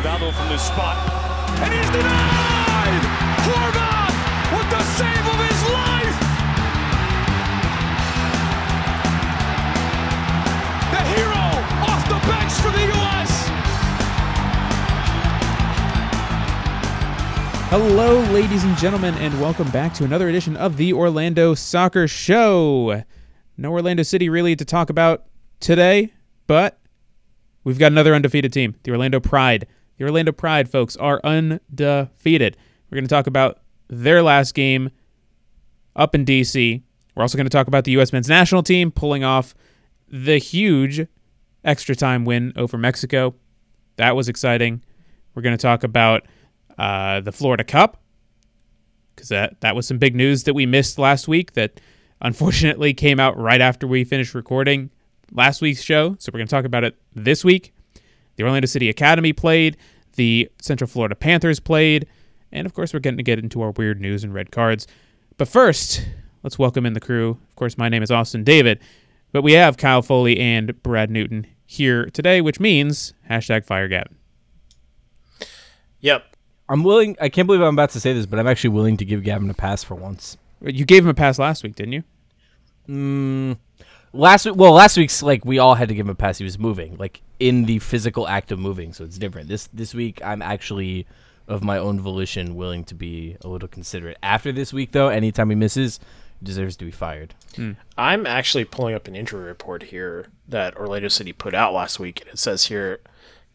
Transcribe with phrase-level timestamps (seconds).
[0.00, 0.96] Guardado from this spot.
[1.60, 3.02] And he's denied!
[3.44, 4.16] Horvath
[4.56, 6.18] with the save of his life!
[10.90, 11.44] The hero
[11.84, 13.48] off the bench for the U.S.
[17.68, 23.02] Hello, ladies and gentlemen, and welcome back to another edition of the Orlando Soccer Show.
[23.58, 25.26] No Orlando City really to talk about
[25.60, 26.14] today,
[26.46, 26.78] but
[27.64, 29.66] we've got another undefeated team, the Orlando Pride.
[30.00, 32.56] The Orlando Pride, folks, are undefeated.
[32.90, 34.92] We're going to talk about their last game
[35.94, 36.82] up in D.C.
[37.14, 38.10] We're also going to talk about the U.S.
[38.10, 39.54] men's national team pulling off
[40.08, 41.06] the huge
[41.64, 43.34] extra time win over Mexico.
[43.96, 44.82] That was exciting.
[45.34, 46.26] We're going to talk about
[46.78, 48.00] uh, the Florida Cup
[49.14, 51.78] because that that was some big news that we missed last week that
[52.22, 54.88] unfortunately came out right after we finished recording
[55.30, 56.16] last week's show.
[56.18, 57.74] So we're going to talk about it this week.
[58.40, 59.76] The Orlando City Academy played,
[60.16, 62.06] the Central Florida Panthers played,
[62.50, 64.86] and of course we're getting to get into our weird news and red cards.
[65.36, 66.06] But first,
[66.42, 67.36] let's welcome in the crew.
[67.50, 68.80] Of course, my name is Austin David,
[69.30, 74.16] but we have Kyle Foley and Brad Newton here today, which means hashtag Fire Gavin.
[76.00, 76.34] Yep.
[76.70, 77.18] I'm willing.
[77.20, 79.50] I can't believe I'm about to say this, but I'm actually willing to give Gavin
[79.50, 80.38] a pass for once.
[80.62, 82.04] You gave him a pass last week, didn't you?
[82.88, 83.58] Mm,
[84.12, 86.38] last week, well, last week's like we all had to give him a pass.
[86.38, 89.48] He was moving, like in the physical act of moving, so it's different.
[89.48, 91.06] This this week, I'm actually
[91.48, 94.16] of my own volition willing to be a little considerate.
[94.22, 95.98] After this week, though, anytime he misses,
[96.42, 97.34] deserves to be fired.
[97.56, 97.72] Hmm.
[97.98, 102.20] I'm actually pulling up an injury report here that Orlando City put out last week,
[102.20, 103.00] and it says here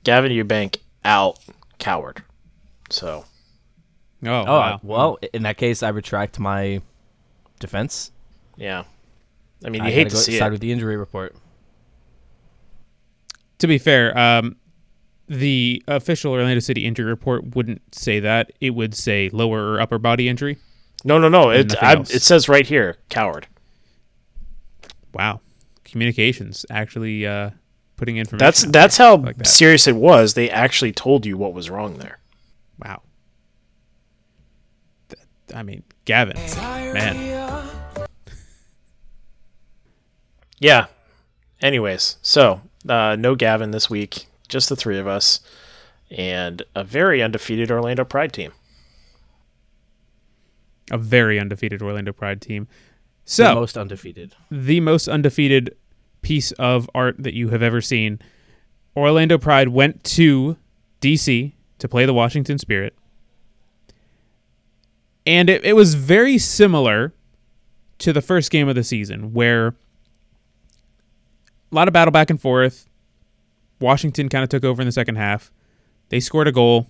[0.03, 1.39] Gavin Eubank out,
[1.79, 2.23] coward.
[2.89, 3.25] So,
[4.25, 4.79] Oh, Oh, wow.
[4.83, 6.81] well, in that case, I retract my
[7.59, 8.11] defense.
[8.57, 8.83] yeah.
[9.65, 10.51] I mean, I you hate gotta go see side it.
[10.51, 11.35] with the injury report.
[13.59, 14.55] to be fair, um,
[15.27, 18.51] the official Orlando City injury report wouldn't say that.
[18.61, 20.57] It would say lower or upper body injury.
[21.03, 21.49] No, no, no.
[21.49, 23.47] It, I, it says right here, coward.
[25.13, 25.41] Wow,
[25.83, 27.51] communications actually uh,
[27.95, 28.45] putting information.
[28.45, 29.47] That's out that's there how like that.
[29.47, 30.33] serious it was.
[30.35, 32.19] They actually told you what was wrong there.
[32.83, 33.01] Wow.
[35.53, 36.35] I mean, Gavin,
[36.93, 37.44] man.
[40.59, 40.87] Yeah.
[41.61, 45.39] Anyways, so uh, no Gavin this week, just the three of us,
[46.11, 48.51] and a very undefeated Orlando Pride team.
[50.91, 52.65] A very undefeated Orlando Pride team.
[53.25, 54.35] The So most undefeated.
[54.51, 55.75] the most undefeated
[56.21, 58.19] piece of art that you have ever seen.
[58.95, 60.57] Orlando Pride went to
[61.01, 62.95] DC to play the Washington Spirit.
[65.25, 67.13] And it, it was very similar
[67.97, 69.73] to the first game of the season, where
[71.75, 72.87] a lot of battle back and forth.
[73.81, 75.51] Washington kind of took over in the second half.
[76.07, 76.87] They scored a goal.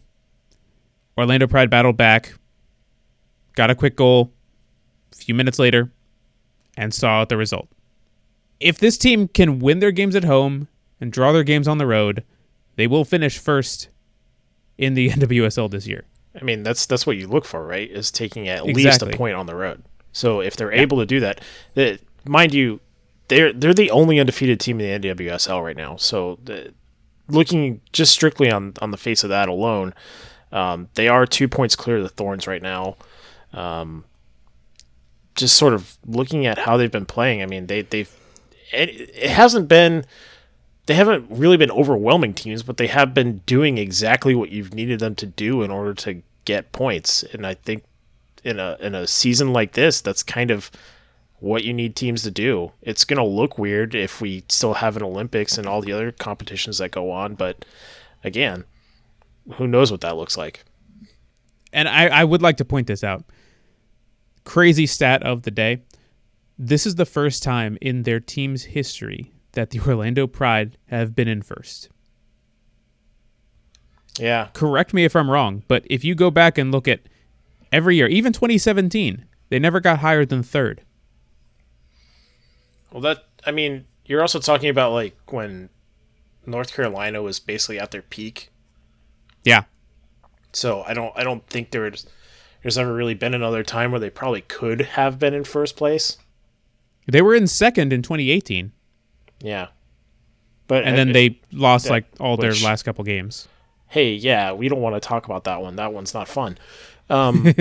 [1.18, 2.34] Orlando Pride battled back,
[3.56, 4.31] got a quick goal.
[5.12, 5.91] A few minutes later,
[6.78, 7.69] and saw the result.
[8.59, 10.68] If this team can win their games at home
[11.00, 12.23] and draw their games on the road,
[12.75, 13.88] they will finish first
[14.78, 16.03] in the NWSL this year.
[16.40, 17.90] I mean, that's that's what you look for, right?
[17.90, 19.84] Is taking at least a point on the road.
[20.12, 21.41] So if they're able to do that,
[21.75, 22.81] that mind you,
[23.27, 25.95] they're they're the only undefeated team in the NWSL right now.
[25.97, 26.73] So the,
[27.27, 29.93] looking just strictly on on the face of that alone,
[30.51, 32.97] um, they are two points clear of the Thorns right now.
[33.53, 34.05] Um,
[35.35, 38.11] just sort of looking at how they've been playing, I mean, they they've
[38.71, 40.05] it, it hasn't been
[40.85, 44.99] they haven't really been overwhelming teams, but they have been doing exactly what you've needed
[44.99, 47.23] them to do in order to get points.
[47.23, 47.83] And I think
[48.43, 50.69] in a in a season like this, that's kind of
[51.40, 52.72] what you need teams to do.
[52.81, 56.12] It's going to look weird if we still have an Olympics and all the other
[56.12, 57.66] competitions that go on, but
[58.23, 58.63] again,
[59.56, 60.63] who knows what that looks like.
[61.73, 63.25] And I, I would like to point this out.
[64.46, 65.81] Crazy stat of the day.
[66.57, 71.28] This is the first time in their team's history that the Orlando Pride have been
[71.28, 71.90] in first.
[74.17, 74.47] Yeah.
[74.53, 77.02] Correct me if I'm wrong, but if you go back and look at
[77.73, 80.84] every year, even 2017, they never got higher than third.
[82.95, 85.67] Well, that I mean, you're also talking about like when
[86.45, 88.51] North Carolina was basically at their peak
[89.43, 89.63] Yeah.
[90.53, 92.07] So I don't I don't think there's
[92.63, 96.17] there's ever really been another time where they probably could have been in first place.
[97.05, 98.71] They were in second in 2018,
[99.41, 99.67] Yeah.
[100.67, 103.49] But and then if- they lost that- like all their last couple games.
[103.87, 105.75] hey, yeah, we don't want to talk about that one.
[105.75, 106.57] That one's not fun.
[107.09, 107.45] Um,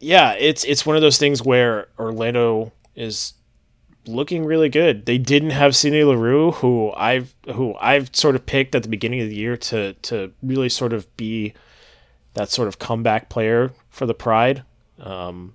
[0.00, 3.34] yeah, it's it's one of those things where Orlando is
[4.06, 5.06] looking really good.
[5.06, 9.20] They didn't have Sydney Leroux, who I've who I've sort of picked at the beginning
[9.20, 11.52] of the year to to really sort of be
[12.34, 14.62] that sort of comeback player for the Pride.
[14.98, 15.54] Um,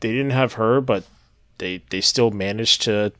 [0.00, 1.04] they didn't have her, but
[1.58, 3.12] they they still managed to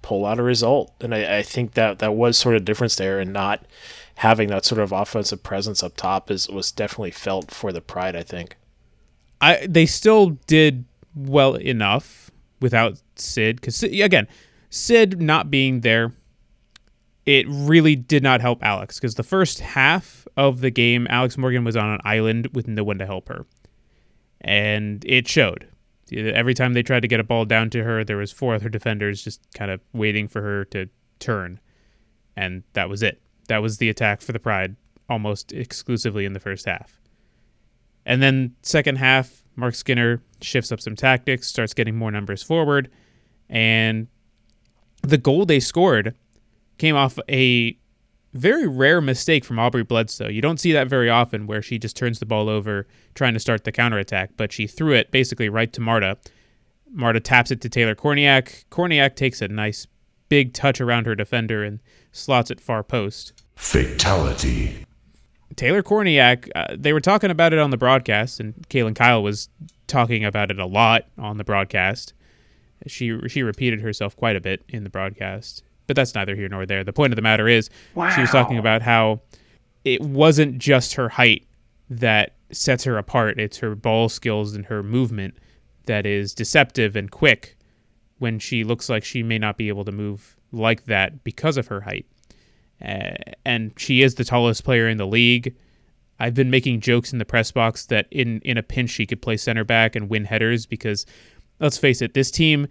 [0.00, 3.20] pull out a result, and I, I think that that was sort of difference there,
[3.20, 3.64] and not
[4.16, 8.16] having that sort of offensive presence up top is was definitely felt for the Pride.
[8.16, 8.56] I think.
[9.40, 10.84] I they still did
[11.14, 12.21] well enough
[12.62, 14.26] without Sid because again,
[14.70, 16.12] Sid not being there,
[17.26, 21.64] it really did not help Alex because the first half of the game, Alex Morgan
[21.64, 23.44] was on an island with no one to help her,
[24.40, 25.68] and it showed.
[26.14, 28.68] Every time they tried to get a ball down to her, there was four other
[28.68, 30.88] defenders just kind of waiting for her to
[31.18, 31.58] turn,
[32.36, 33.22] and that was it.
[33.48, 34.76] That was the attack for the Pride
[35.08, 37.00] almost exclusively in the first half.
[38.04, 42.90] And then second half, Mark Skinner shifts up some tactics, starts getting more numbers forward,
[43.48, 44.08] and
[45.02, 46.14] the goal they scored
[46.78, 47.76] came off a
[48.32, 50.28] very rare mistake from Aubrey Bledsoe.
[50.28, 53.40] You don't see that very often where she just turns the ball over trying to
[53.40, 56.16] start the counterattack, but she threw it basically right to Marta.
[56.90, 58.64] Marta taps it to Taylor Kornieck.
[58.70, 59.86] Kornieck takes a nice
[60.28, 61.80] big touch around her defender and
[62.10, 63.32] slots it far post.
[63.54, 64.86] Fatality.
[65.56, 69.50] Taylor Kornieck, uh, they were talking about it on the broadcast, and Kaylyn Kyle was
[69.92, 72.14] talking about it a lot on the broadcast.
[72.86, 76.66] She she repeated herself quite a bit in the broadcast, but that's neither here nor
[76.66, 76.82] there.
[76.82, 79.20] The point of the matter is, she was talking about how
[79.84, 81.46] it wasn't just her height
[81.88, 85.36] that sets her apart; it's her ball skills and her movement
[85.86, 87.56] that is deceptive and quick
[88.18, 91.68] when she looks like she may not be able to move like that because of
[91.68, 92.06] her height.
[92.84, 95.54] Uh, and she is the tallest player in the league.
[96.22, 99.20] I've been making jokes in the press box that in in a pinch she could
[99.20, 101.04] play center back and win headers because
[101.58, 102.68] let's face it, this team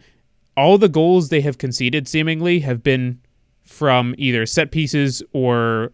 [0.55, 3.19] all the goals they have conceded seemingly have been
[3.61, 5.91] from either set pieces or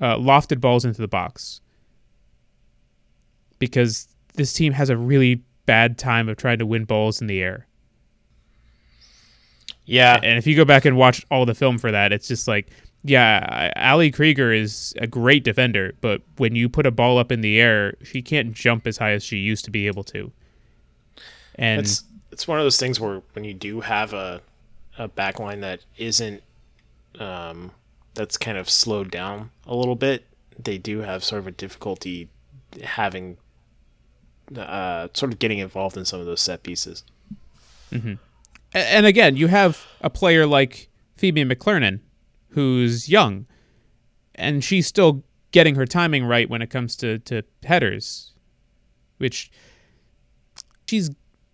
[0.00, 1.60] uh, lofted balls into the box.
[3.60, 7.40] Because this team has a really bad time of trying to win balls in the
[7.40, 7.68] air.
[9.84, 12.48] Yeah, And if you go back and watch all the film for that, it's just
[12.48, 12.70] like,
[13.04, 17.40] yeah, Ali Krieger is a great defender, but when you put a ball up in
[17.40, 20.30] the air, she can't jump as high as she used to be able to.
[21.56, 24.40] And it's it's one of those things where when you do have a
[24.98, 26.42] a back line that isn't
[27.18, 27.70] um
[28.14, 30.24] that's kind of slowed down a little bit,
[30.58, 32.28] they do have sort of a difficulty
[32.82, 33.36] having
[34.56, 37.04] uh sort of getting involved in some of those set pieces.
[38.74, 42.00] A- and again, you have a player like Phoebe McClernon,
[42.52, 43.46] who's young,
[44.34, 48.32] and she's still getting her timing right when it comes to, to headers,
[49.18, 49.50] which
[50.88, 51.10] she's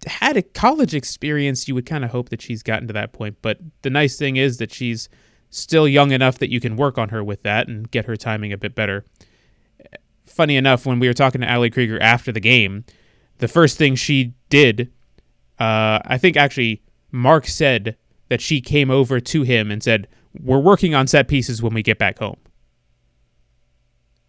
[0.07, 1.67] had a college experience.
[1.67, 4.37] You would kind of hope that she's gotten to that point, but the nice thing
[4.37, 5.09] is that she's
[5.51, 8.53] still young enough that you can work on her with that and get her timing
[8.53, 9.05] a bit better.
[10.27, 12.85] Funny enough, when we were talking to Ali Krieger after the game,
[13.39, 14.93] the first thing she did
[15.59, 17.97] uh, I think actually Mark said
[18.29, 20.07] that she came over to him and said,
[20.43, 22.37] "We're working on set pieces when we get back home."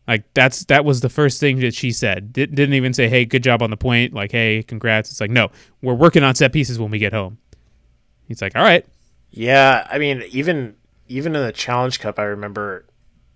[0.07, 2.33] Like that's that was the first thing that she said.
[2.33, 5.29] Di- didn't even say, "Hey, good job on the point." Like, "Hey, congrats." It's like,
[5.29, 5.49] "No,
[5.81, 7.37] we're working on set pieces when we get home."
[8.27, 8.85] He's like, "All right."
[9.31, 10.75] Yeah, I mean even
[11.07, 12.85] even in the Challenge Cup I remember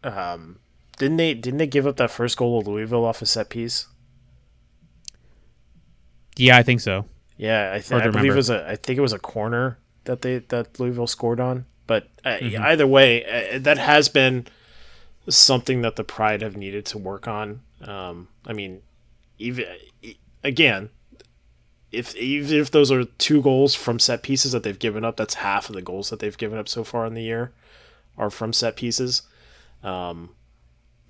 [0.03, 0.59] um
[0.97, 3.87] didn't they didn't they give up that first goal to Louisville off a set piece?
[6.37, 7.05] Yeah, I think so.
[7.37, 8.67] Yeah, I, th- I believe it was a.
[8.69, 11.65] I think it was a corner that they that Louisville scored on.
[11.85, 13.25] But uh, either way,
[13.55, 14.47] uh, that has been
[15.29, 17.61] something that the Pride have needed to work on.
[17.81, 18.81] Um, I mean,
[19.37, 19.65] even
[20.43, 20.89] again,
[21.91, 25.35] if even if those are two goals from set pieces that they've given up, that's
[25.35, 27.51] half of the goals that they've given up so far in the year
[28.17, 29.23] are from set pieces.
[29.83, 30.31] Um,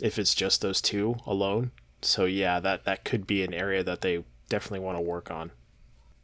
[0.01, 4.01] if it's just those two alone, so yeah, that that could be an area that
[4.01, 5.51] they definitely want to work on.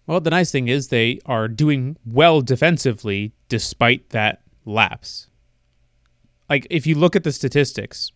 [0.09, 5.27] Well, the nice thing is they are doing well defensively despite that lapse.
[6.49, 8.11] Like if you look at the statistics,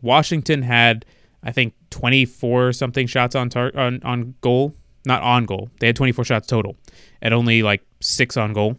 [0.00, 1.04] Washington had
[1.42, 5.68] I think 24 something shots on tar- on on goal, not on goal.
[5.80, 6.78] They had 24 shots total
[7.20, 8.78] and only like 6 on goal.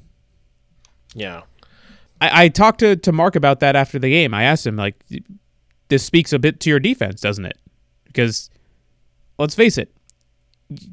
[1.14, 1.44] Yeah.
[2.20, 4.34] I, I talked to, to Mark about that after the game.
[4.34, 4.96] I asked him like
[5.90, 7.60] this speaks a bit to your defense, doesn't it?
[8.06, 8.50] Because
[9.38, 9.94] let's face it,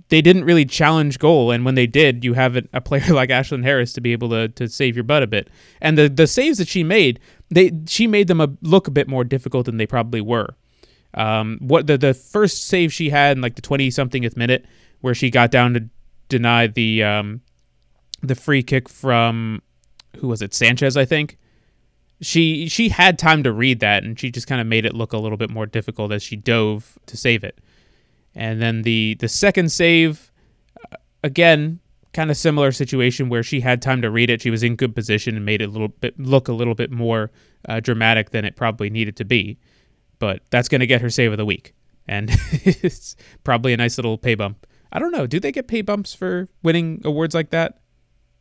[0.09, 3.63] they didn't really challenge goal, and when they did, you have a, player like Ashlyn
[3.63, 5.49] Harris to be able to, to save your butt a bit.
[5.81, 9.09] And the the saves that she made, they she made them a, look a bit
[9.09, 10.57] more difficult than they probably were.
[11.15, 14.65] Um, what the the first save she had in like the twenty somethingth minute,
[15.01, 15.89] where she got down to
[16.29, 17.43] deny the um,
[18.23, 19.63] the free kick from
[20.19, 21.39] who was it Sanchez I think
[22.21, 25.13] she she had time to read that and she just kind of made it look
[25.13, 27.59] a little bit more difficult as she dove to save it
[28.37, 30.31] and then the the second save
[30.93, 31.81] uh, again
[32.13, 34.41] kind of similar situation where she had time to read it.
[34.41, 36.91] She was in good position and made it a little bit look a little bit
[36.91, 37.31] more
[37.69, 39.59] uh, dramatic than it probably needed to be.
[40.19, 41.75] But that's going to get her save of the week.
[42.09, 44.67] And it's probably a nice little pay bump.
[44.93, 45.27] I don't know.
[45.27, 47.81] Do they get pay bumps for winning awards like that?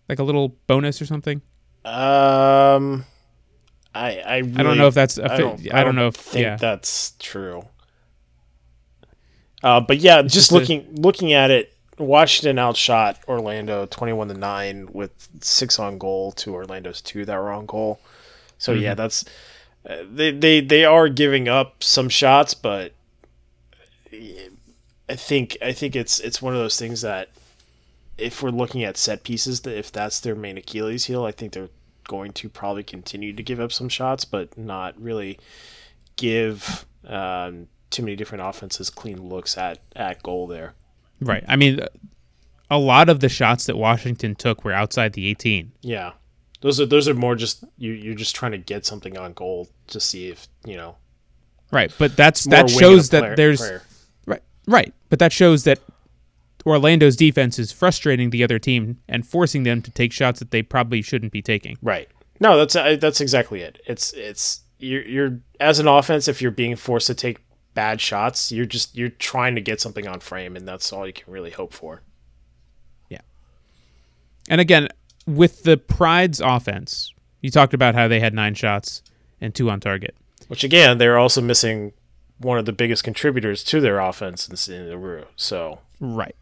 [0.07, 1.41] Like a little bonus or something?
[1.83, 3.03] Um,
[3.93, 6.07] I I, really, I don't know if that's a I fi- don't, I don't know
[6.07, 6.55] if- think yeah.
[6.55, 7.63] that's true.
[9.65, 14.27] Uh, but yeah, just, just a- looking looking at it, Washington outshot Orlando twenty one
[14.27, 17.99] to nine with six on goal to Orlando's two that were on goal.
[18.59, 18.97] So yeah, Mm-hmm.
[18.97, 19.25] that's
[19.89, 22.93] uh, they they they are giving up some shots, but
[24.13, 27.29] I think I think it's it's one of those things that
[28.17, 31.53] if we're looking at set pieces, that if that's their main Achilles heel, I think
[31.53, 31.69] they're
[32.07, 35.37] going to probably continue to give up some shots, but not really
[36.15, 40.73] give um, too many different offenses clean looks at at goal there.
[41.21, 41.79] right i mean
[42.69, 46.13] a lot of the shots that washington took were outside the 18 Yeah,
[46.61, 49.69] those are those are more just you you're just trying to get something on goal
[49.87, 50.95] to see if you know
[51.71, 53.81] right but that's that shows and that player- there's player.
[54.25, 54.93] Right, right.
[55.09, 55.79] But that shows that
[56.65, 60.63] Orlando's defense is frustrating the other team and forcing them to take shots that they
[60.63, 61.77] probably shouldn't be taking.
[61.83, 62.09] Right.
[62.39, 63.79] No, that's uh, that's exactly it.
[63.85, 67.44] It's it's you're you're as an offense if you're being forced to take
[67.75, 71.13] bad shots, you're just you're trying to get something on frame and that's all you
[71.13, 72.01] can really hope for.
[73.09, 73.21] Yeah.
[74.49, 74.87] And again,
[75.27, 79.03] with the Pride's offense, you talked about how they had nine shots
[79.39, 80.15] and two on target.
[80.47, 81.93] Which again, they're also missing
[82.39, 85.25] one of the biggest contributors to their offense in Leroux.
[85.35, 86.35] So Right.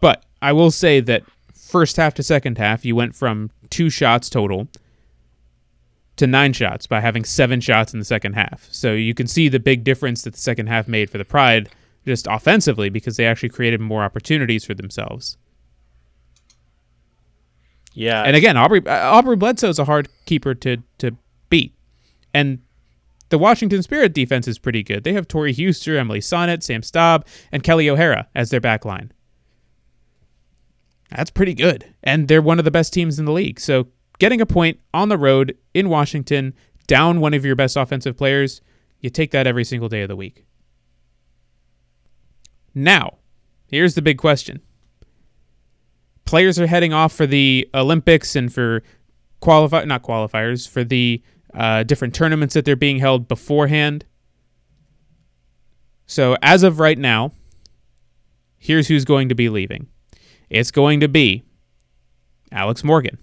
[0.00, 1.22] But I will say that
[1.54, 4.68] first half to second half, you went from two shots total
[6.16, 8.68] to nine shots by having seven shots in the second half.
[8.70, 11.70] So you can see the big difference that the second half made for the Pride
[12.06, 15.36] just offensively because they actually created more opportunities for themselves.
[17.94, 21.16] yeah, And again, Aubrey uh, Aubrey Bledsoe is a hard keeper to to
[21.48, 21.74] beat,
[22.34, 22.58] and
[23.28, 25.04] the Washington Spirit defense is pretty good.
[25.04, 29.12] They have Tori Huster, Emily Sonnett, Sam Staab, and Kelly O'Hara as their back line.
[31.10, 33.60] That's pretty good, and they're one of the best teams in the league.
[33.60, 33.88] So
[34.18, 36.54] getting a point on the road in Washington,
[36.86, 38.60] down one of your best offensive players,
[39.00, 40.44] you take that every single day of the week.
[42.74, 43.18] Now,
[43.66, 44.60] here's the big question
[46.24, 48.82] players are heading off for the Olympics and for
[49.40, 54.06] qualify not qualifiers for the uh, different tournaments that they're being held beforehand.
[56.06, 57.32] So as of right now,
[58.58, 59.88] here's who's going to be leaving.
[60.48, 61.42] It's going to be
[62.50, 63.18] Alex Morgan,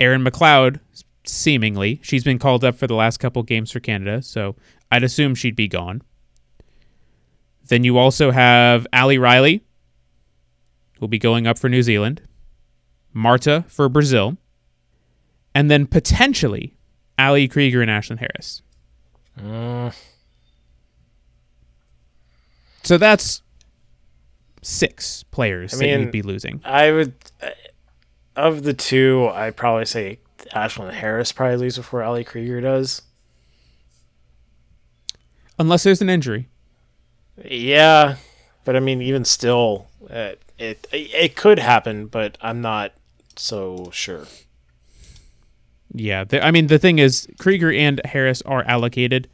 [0.00, 0.80] Erin McLeod,
[1.24, 4.56] seemingly she's been called up for the last couple games for Canada, so
[4.90, 6.02] I'd assume she'd be gone.
[7.68, 9.62] Then you also have Ali Riley,
[10.98, 12.22] who'll be going up for New Zealand,
[13.12, 14.36] Marta for Brazil,
[15.54, 16.74] and then potentially
[17.18, 18.62] Ali Krieger and Ashlyn Harris.
[22.82, 23.42] So that's
[24.62, 26.60] six players I that mean, you'd be losing.
[26.64, 27.50] I would uh,
[28.36, 30.18] of the two, I'd probably say
[30.54, 33.02] Ashlyn Harris probably leaves before Ali Krieger does.
[35.58, 36.48] Unless there's an injury.
[37.44, 38.16] Yeah,
[38.64, 42.92] but I mean, even still, uh, it it could happen, but I'm not
[43.36, 44.26] so sure.
[45.92, 49.28] Yeah, the, I mean the thing is Krieger and Harris are allocated,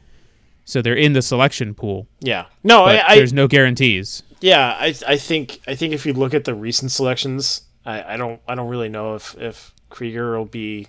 [0.65, 2.07] so they're in the selection pool.
[2.19, 4.23] Yeah, no, I, I there's no guarantees.
[4.39, 8.17] yeah, I I think I think if you look at the recent selections, I, I
[8.17, 10.87] don't I don't really know if if Krieger will be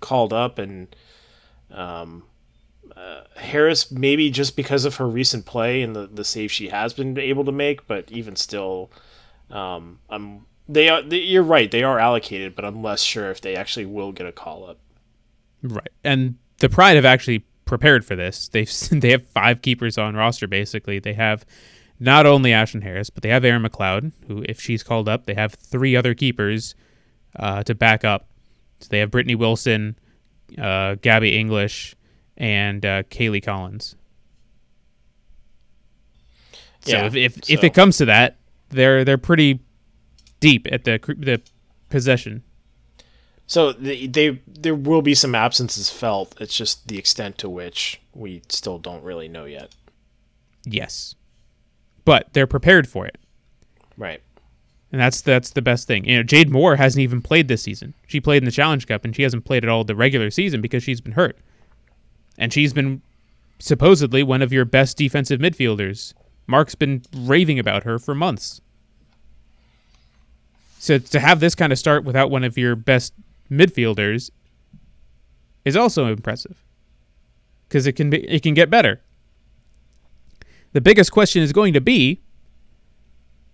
[0.00, 0.94] called up and
[1.70, 2.24] um
[2.96, 6.92] uh, Harris maybe just because of her recent play and the the save she has
[6.92, 8.90] been able to make, but even still,
[9.50, 13.40] um, I'm they are they, you're right they are allocated, but I'm less sure if
[13.40, 14.78] they actually will get a call up.
[15.62, 15.90] Right.
[16.04, 18.48] And the Pride have actually prepared for this.
[18.48, 20.98] They've they have five keepers on roster basically.
[20.98, 21.44] They have
[22.00, 25.34] not only Ashlyn Harris, but they have Erin McLeod, who if she's called up, they
[25.34, 26.74] have three other keepers
[27.38, 28.28] uh, to back up.
[28.80, 29.98] So they have Brittany Wilson,
[30.58, 31.94] uh, Gabby English,
[32.38, 33.96] and uh, Kaylee Collins.
[36.80, 38.38] So Yeah, if if, if it comes to that,
[38.70, 39.60] they're they're pretty
[40.40, 41.42] deep at the the
[41.90, 42.42] possession.
[43.46, 46.34] So they, they there will be some absences felt.
[46.40, 49.74] It's just the extent to which we still don't really know yet.
[50.64, 51.14] Yes.
[52.04, 53.18] But they're prepared for it.
[53.96, 54.22] Right.
[54.92, 56.04] And that's that's the best thing.
[56.04, 57.94] You know, Jade Moore hasn't even played this season.
[58.06, 60.60] She played in the Challenge Cup and she hasn't played at all the regular season
[60.60, 61.38] because she's been hurt.
[62.36, 63.02] And she's been
[63.58, 66.14] supposedly one of your best defensive midfielders.
[66.46, 68.60] Mark's been raving about her for months.
[70.78, 73.12] So to have this kind of start without one of your best
[73.50, 74.30] midfielders
[75.64, 76.64] is also impressive.
[77.68, 79.02] Cuz it can be it can get better.
[80.72, 82.20] The biggest question is going to be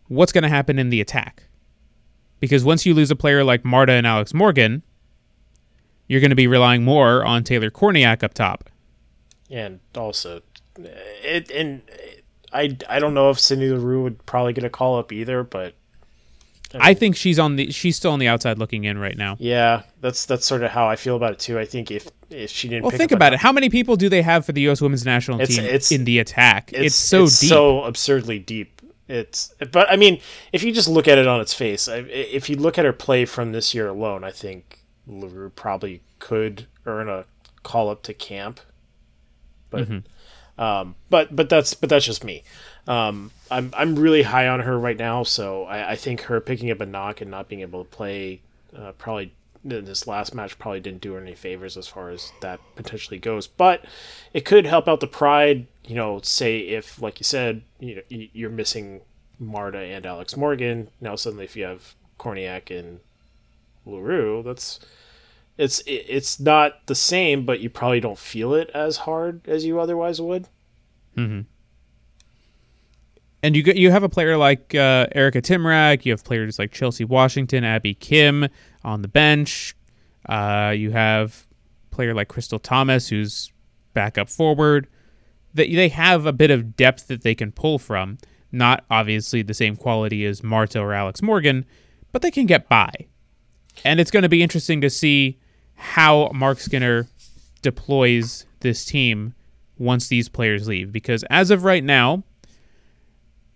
[0.09, 1.45] what's going to happen in the attack.
[2.39, 4.83] Because once you lose a player like Marta and Alex Morgan,
[6.07, 8.69] you're going to be relying more on Taylor Kornieck up top.
[9.51, 10.43] And also,
[10.79, 11.83] it and
[12.53, 15.75] I, I don't know if Cindy LaRue would probably get a call up either, but
[16.75, 19.37] I think she's on the she's still on the outside looking in right now.
[19.39, 21.59] yeah, that's that's sort of how I feel about it too.
[21.59, 23.41] I think if if she didn't, Well, pick think up about a- it.
[23.41, 24.81] How many people do they have for the U.S.
[24.81, 26.73] Women's National It's- Team it's- in the attack?
[26.73, 27.49] It's, so it's deep.
[27.51, 28.83] so absurdly deep.
[29.09, 30.21] It's but I mean,
[30.53, 33.25] if you just look at it on its face, if you look at her play
[33.25, 37.25] from this year alone, I think LaRue probably could earn a
[37.63, 38.59] call up to camp.
[39.71, 39.89] But
[40.59, 42.43] um, but but that's but that's just me.
[42.87, 46.71] Um, I'm I'm really high on her right now, so I, I think her picking
[46.71, 48.41] up a knock and not being able to play
[48.77, 49.33] uh, probably
[49.65, 53.49] this last match probably didn't do her any favors as far as that potentially goes.
[53.49, 53.85] But
[54.33, 55.67] it could help out the pride.
[55.85, 59.01] You know, say if like you said, you know, you're missing
[59.39, 60.89] Marta and Alex Morgan.
[61.01, 63.01] Now suddenly, if you have Kornieck and
[63.85, 64.81] Leroux, that's
[65.59, 69.81] it's it's not the same, but you probably don't feel it as hard as you
[69.81, 70.49] otherwise would.
[73.43, 77.05] And you you have a player like uh, Erika Tymrak, you have players like Chelsea
[77.05, 78.49] Washington, Abby Kim
[78.83, 79.77] on the bench.
[80.29, 81.47] Uh, you have
[81.91, 83.53] player like Crystal Thomas, who's
[83.95, 84.89] back up forward.
[85.55, 88.19] They they have a bit of depth that they can pull from.
[88.53, 91.67] Not obviously the same quality as Marta or Alex Morgan,
[92.13, 92.91] but they can get by.
[93.85, 95.39] And it's going to be interesting to see
[95.75, 97.09] how Mark Skinner
[97.61, 99.35] deploys this team
[99.79, 100.93] once these players leave.
[100.93, 102.25] Because as of right now,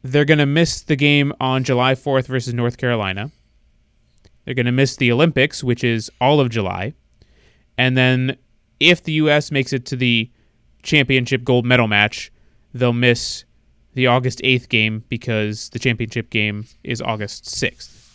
[0.03, 3.31] they're going to miss the game on July 4th versus North Carolina.
[4.45, 6.95] They're going to miss the Olympics, which is all of July.
[7.77, 8.37] And then
[8.79, 9.51] if the U.S.
[9.51, 10.31] makes it to the
[10.83, 12.33] championship gold medal match,
[12.73, 13.45] they'll miss
[13.95, 18.15] the August 8th game because the championship game is August 6th.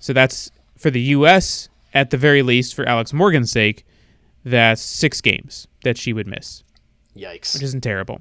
[0.00, 3.86] So that's for the U.S., at the very least, for Alex Morgan's sake,
[4.44, 6.62] that's six games that she would miss,
[7.16, 7.54] Yikes!
[7.54, 8.20] which isn't terrible.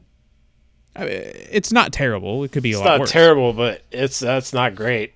[0.96, 2.44] I mean, it's not terrible.
[2.44, 3.12] It could be a It's lot not worse.
[3.12, 5.14] terrible, but it's that's not great.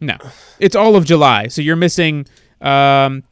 [0.00, 0.16] No,
[0.58, 1.48] it's all of July.
[1.48, 2.26] So you're missing
[2.60, 3.22] um,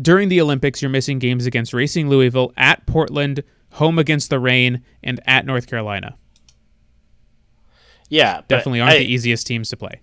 [0.00, 0.82] during the Olympics.
[0.82, 5.66] You're missing games against Racing Louisville, at Portland, home against the Rain, and at North
[5.66, 6.16] Carolina.
[8.08, 10.00] Yeah, Definitely aren't I, the easiest teams to play.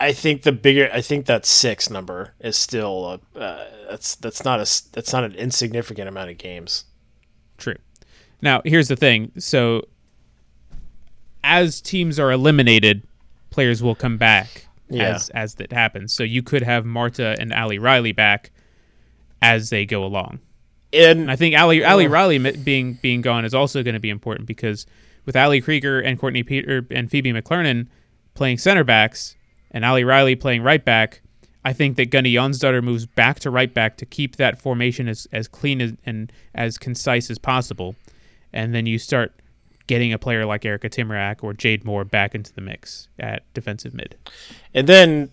[0.00, 4.44] I think the bigger, I think that six number is still a, uh, that's that's
[4.44, 6.84] not a that's not an insignificant amount of games.
[7.56, 7.76] True.
[8.40, 9.32] Now, here's the thing.
[9.38, 9.82] So,
[11.42, 13.02] as teams are eliminated,
[13.50, 15.14] players will come back Yeah.
[15.14, 16.12] as as that happens.
[16.12, 18.50] So you could have Marta and Ali Riley back
[19.42, 20.40] as they go along.
[20.92, 24.10] And And I think Ali Ali Riley being being gone is also going to be
[24.10, 24.86] important because
[25.26, 27.86] with Ali Krieger and Courtney Peter and Phoebe McClernon
[28.34, 29.36] playing center backs
[29.70, 31.20] and Ali Riley playing right back,
[31.64, 35.26] I think that Gunny Jonsdottir moves back to right back to keep that formation as,
[35.32, 37.94] as clean as, and as concise as possible.
[38.52, 39.32] And then you start
[39.86, 43.94] getting a player like Erika Tymrak or Jade Moore back into the mix at defensive
[43.94, 44.16] mid.
[44.74, 45.30] and then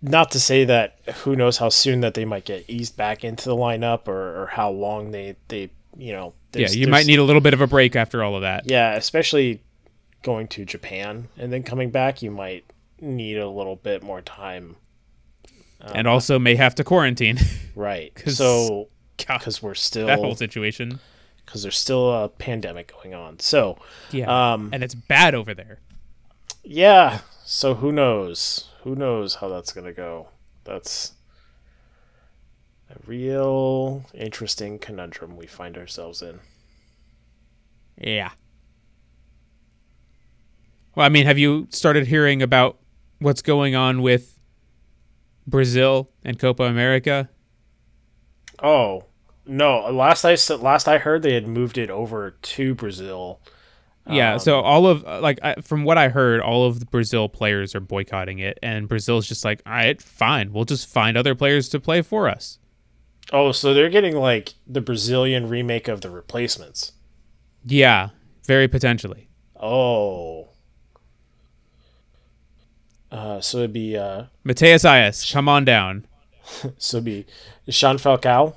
[0.00, 3.48] not to say that who knows how soon that they might get eased back into
[3.48, 7.24] the lineup or, or how long they they you know Yeah, you might need a
[7.24, 8.62] little bit of a break after all of that.
[8.70, 9.60] yeah especially
[10.22, 12.64] going to Japan and then coming back you might
[13.00, 14.76] need a little bit more time
[15.80, 17.38] and also may have to quarantine.
[17.74, 21.00] right so because we're still that whole situation.
[21.48, 23.78] Because there's still a pandemic going on so
[24.10, 24.52] Yeah.
[24.52, 25.80] Um, and it's bad over there.
[26.62, 27.20] Yeah.
[27.46, 28.68] So who knows?
[28.82, 30.28] Who knows how that's gonna go?
[30.64, 31.12] That's
[32.90, 36.40] a real interesting conundrum we find ourselves in.
[37.96, 38.32] Yeah.
[40.94, 42.78] Well, I mean, have you started hearing about
[43.20, 44.38] what's going on with
[45.46, 47.30] Brazil and Copa America?
[48.62, 49.07] Oh
[49.48, 49.90] no!
[49.90, 53.40] Last I last I heard, they had moved it over to Brazil.
[54.10, 56.86] Yeah, Um, so all of uh, like I, from what I heard, all of the
[56.86, 61.16] Brazil players are boycotting it, and Brazil's just like, all right, fine, we'll just find
[61.16, 62.58] other players to play for us.
[63.32, 66.92] Oh, so they're getting like the Brazilian remake of the replacements.
[67.64, 68.10] Yeah,
[68.46, 69.28] very potentially.
[69.60, 70.48] Oh.
[73.10, 76.06] Uh, so it'd be uh, Matheus Aiás, come on down.
[76.78, 77.26] so it'd be
[77.68, 78.54] Sean Falcao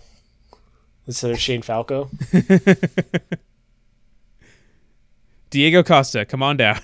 [1.08, 2.10] instead of Shane Falco.
[5.50, 6.80] Diego Costa, come on down.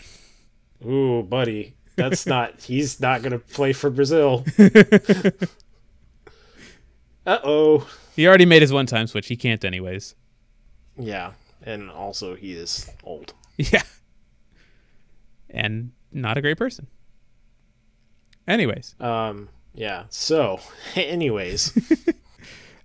[0.86, 2.62] Ooh, buddy, that's not.
[2.62, 4.45] He's not gonna play for Brazil.
[7.25, 7.88] uh oh.
[8.15, 9.27] He already made his one time switch.
[9.27, 10.15] He can't anyways.
[10.97, 13.34] Yeah, and also he is old.
[13.58, 13.84] Yeah.
[15.49, 16.88] And not a great person.
[18.47, 19.49] Anyways, Um.
[19.73, 20.03] Yeah.
[20.10, 20.60] So,
[20.95, 21.71] anyways,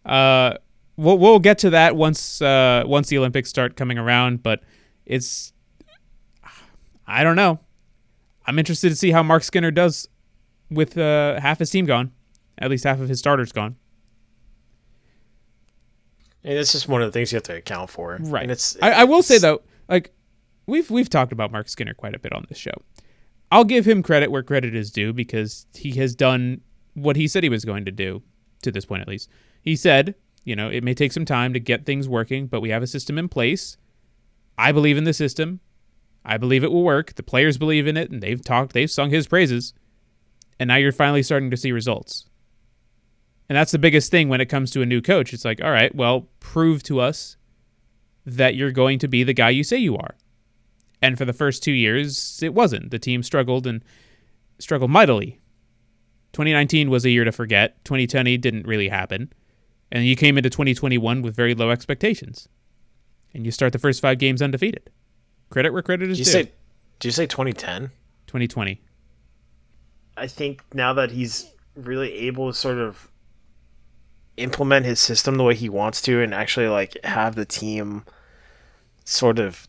[0.06, 0.54] uh
[0.96, 4.62] we'll we'll get to that once uh once the Olympics start coming around, but
[5.06, 5.52] it's
[7.06, 7.60] I don't know.
[8.46, 10.08] I'm interested to see how Mark Skinner does
[10.70, 12.12] with uh half his team gone.
[12.58, 13.76] At least half of his starters gone.
[16.44, 18.18] and it's just one of the things you have to account for.
[18.20, 18.42] Right.
[18.42, 18.76] And it's.
[18.82, 20.12] I, I will say though, like
[20.66, 22.74] we've we've talked about Mark Skinner quite a bit on this show.
[23.50, 26.62] I'll give him credit where credit is due because he has done
[26.94, 28.22] what he said he was going to do
[28.62, 29.28] to this point at least.
[29.60, 32.70] He said, you know, it may take some time to get things working, but we
[32.70, 33.76] have a system in place.
[34.58, 35.60] I believe in the system.
[36.24, 37.14] I believe it will work.
[37.14, 39.74] The players believe in it and they've talked, they've sung his praises.
[40.58, 42.28] And now you're finally starting to see results.
[43.48, 45.32] And that's the biggest thing when it comes to a new coach.
[45.32, 47.36] It's like, all right, well, prove to us
[48.24, 50.14] that you're going to be the guy you say you are.
[51.00, 52.92] And for the first two years, it wasn't.
[52.92, 53.84] The team struggled and
[54.58, 55.40] struggled mightily.
[56.32, 57.84] 2019 was a year to forget.
[57.84, 59.32] 2020 didn't really happen.
[59.92, 62.48] And you came into 2021 with very low expectations.
[63.34, 64.90] And you start the first five games undefeated.
[65.50, 66.30] Credit where credit is Did due.
[66.30, 66.42] say?
[66.98, 67.90] Did you say 2010?
[68.26, 68.80] 2020.
[70.16, 73.10] I think now that he's really able to sort of
[74.38, 78.04] implement his system the way he wants to and actually like have the team
[79.04, 79.68] sort of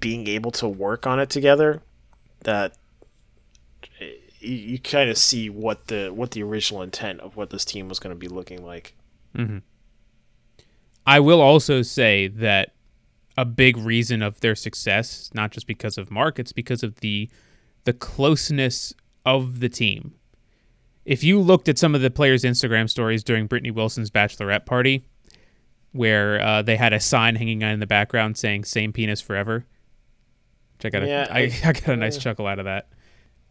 [0.00, 1.82] being able to work on it together
[2.44, 2.74] that
[4.40, 7.88] you, you kind of see what the what the original intent of what this team
[7.90, 8.94] was going to be looking like.
[11.06, 12.72] I will also say that
[13.36, 17.30] a big reason of their success, not just because of Mark, it's because of the
[17.84, 18.92] the closeness
[19.24, 20.14] of the team.
[21.06, 25.04] If you looked at some of the players' Instagram stories during Brittany Wilson's bachelorette party,
[25.92, 29.64] where uh, they had a sign hanging out in the background saying "Same penis forever,"
[30.76, 32.88] which I got a, Yeah, I, I- I got a nice chuckle out of that.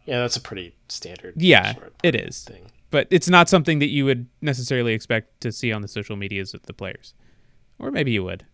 [0.06, 1.34] Yeah, that's a pretty standard.
[1.36, 2.44] Yeah, it is.
[2.44, 2.70] Thing.
[2.90, 6.54] But it's not something that you would necessarily expect to see on the social medias
[6.54, 7.14] of the players,
[7.78, 8.44] or maybe you would.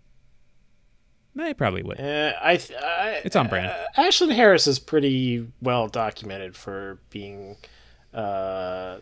[1.35, 2.01] You probably would.
[2.01, 3.67] Uh, I, th- I It's on brand.
[3.67, 7.57] Uh, Ashlyn Harris is pretty well documented for being,
[8.15, 9.01] uh, uh,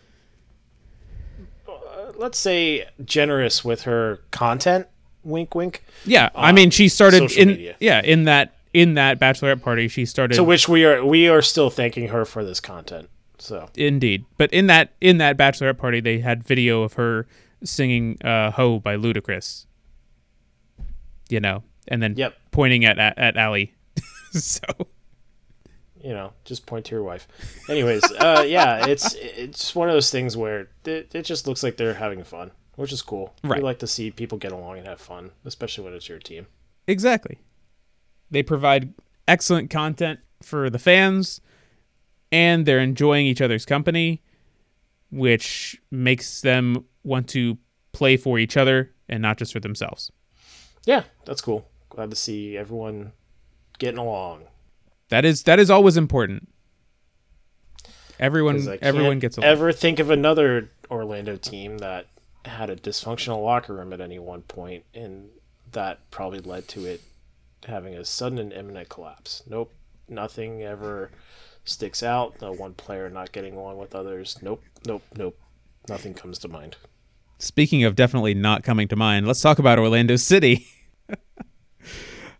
[2.17, 4.89] let's say, generous with her content.
[5.23, 5.85] Wink, wink.
[6.05, 7.77] Yeah, I mean, she started in media.
[7.81, 9.89] yeah in that in that bachelorette party.
[9.89, 13.09] She started To which we are we are still thanking her for this content.
[13.45, 17.27] So indeed, but in that in that bachelorette party, they had video of her
[17.63, 19.67] singing uh, "Ho" by Ludacris.
[21.29, 22.35] You know, and then Yep.
[22.53, 23.75] pointing at at, at Allie.
[24.33, 24.63] so
[26.03, 27.27] you know, just point to your wife.
[27.69, 31.77] Anyways, uh, yeah, it's it's one of those things where it, it just looks like
[31.77, 33.35] they're having fun, which is cool.
[33.43, 33.59] Right.
[33.59, 36.47] We like to see people get along and have fun, especially when it's your team.
[36.87, 37.39] exactly,
[38.31, 38.95] they provide
[39.29, 41.41] excellent content for the fans,
[42.35, 44.21] and they're enjoying each other's company,
[45.13, 47.57] which makes them want to
[47.93, 50.11] play for each other and not just for themselves.
[50.85, 51.69] Yeah, that's cool.
[51.91, 53.13] Glad to see everyone
[53.79, 54.43] getting along.
[55.11, 56.49] That is that is always important.
[58.19, 59.49] Everyone everyone gets along.
[59.49, 62.09] ever think of another Orlando team that
[62.45, 65.29] had a dysfunctional locker room at any one point, and
[65.71, 67.01] that probably led to it
[67.65, 69.45] having a sudden and imminent collapse.
[69.47, 69.73] Nope,
[70.09, 71.13] nothing ever
[71.65, 72.41] sticks out.
[72.41, 74.39] No one player not getting along with others.
[74.43, 75.39] Nope, nope, nope.
[75.89, 76.77] Nothing comes to mind.
[77.39, 80.67] Speaking of definitely not coming to mind, let's talk about Orlando City.
[81.11, 81.17] uh,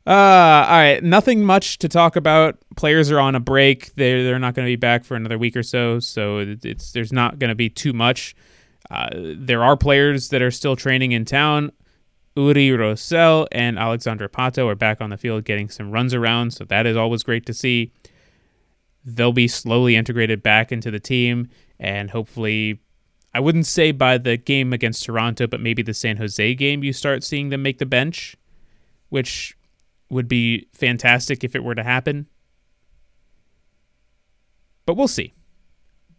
[0.07, 2.57] all right, nothing much to talk about.
[2.77, 3.95] Players are on a break.
[3.97, 7.13] They're they're not going to be back for another week or so, so it's there's
[7.13, 8.35] not going to be too much.
[8.91, 11.73] Uh, there are players that are still training in town.
[12.37, 16.65] Uri Rosell and Alexandre Pato are back on the field getting some runs around, so
[16.65, 17.93] that is always great to see.
[19.05, 22.81] They'll be slowly integrated back into the team, and hopefully
[23.35, 26.93] I wouldn't say by the game against Toronto, but maybe the San Jose game, you
[26.93, 28.37] start seeing them make the bench,
[29.09, 29.57] which
[30.09, 32.29] would be fantastic if it were to happen.
[34.87, 35.35] But we'll see.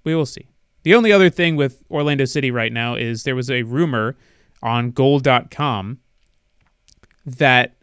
[0.04, 0.50] We will see.
[0.84, 4.16] The only other thing with Orlando City right now is there was a rumor
[4.62, 6.00] on goal.com
[7.26, 7.76] that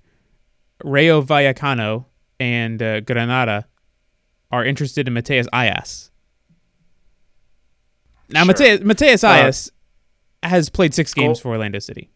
[0.85, 2.05] Rayo Vallecano
[2.39, 3.67] and uh, Granada
[4.53, 6.11] are interested in Matheus Aiás.
[8.29, 8.55] Now, Sure.
[8.55, 9.71] Mate- Matheus Uh, Aiás
[10.43, 12.11] has played six games goal- for Orlando City.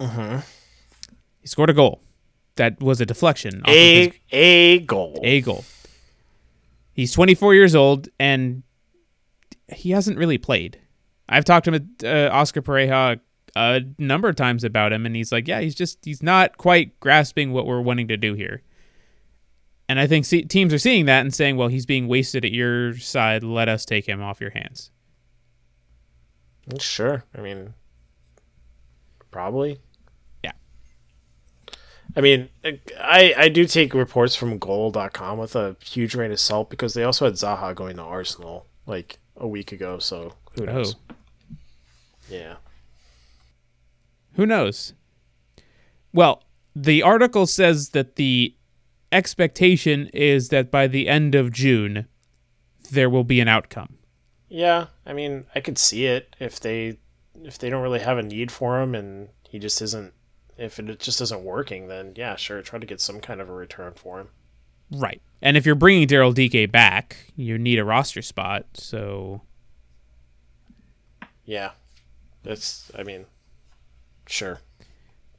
[0.00, 0.38] Mm-hmm.
[1.40, 2.02] He scored a goal.
[2.56, 3.62] That was a deflection.
[3.62, 5.18] off of his- A a goal.
[5.22, 5.64] a goal.
[6.92, 8.62] He's 24 years old and
[9.68, 10.80] he hasn't really played.
[11.28, 13.20] I've talked to uh, Oscar Pareja
[13.56, 16.98] a number of times about him, and he's like, yeah, he's just he's not quite
[17.00, 18.62] grasping what we're wanting to do here.
[19.88, 22.52] And I think see, teams are seeing that and saying, well, he's being wasted at
[22.52, 23.44] your side.
[23.44, 24.90] Let us take him off your hands.
[26.80, 27.22] Sure.
[27.36, 27.74] I mean,
[29.30, 29.78] probably.
[30.42, 30.52] Yeah.
[32.16, 36.68] I mean, I I do take reports from Goal.com with a huge grain of salt
[36.70, 40.00] because they also had Zaha going to Arsenal like a week ago.
[40.00, 40.66] So who oh.
[40.66, 40.96] knows?
[41.10, 41.14] Oh,
[42.28, 42.56] Yeah.
[44.32, 44.94] who knows?
[46.12, 46.42] Well,
[46.74, 48.55] the article says that the
[49.16, 52.06] expectation is that by the end of June,
[52.90, 53.96] there will be an outcome.
[54.48, 54.86] Yeah.
[55.06, 56.98] I mean, I could see it if they
[57.42, 60.12] if they don't really have a need for him and he just isn't.
[60.58, 63.52] If it just isn't working, then yeah, sure, try to get some kind of a
[63.52, 64.28] return for him.
[64.90, 65.20] Right.
[65.42, 68.66] And if you're bringing Daryl Dike back, you need a roster spot.
[68.74, 69.42] So
[71.44, 71.72] Yeah,
[72.42, 72.90] that's.
[72.98, 73.26] I mean,
[74.26, 74.60] sure.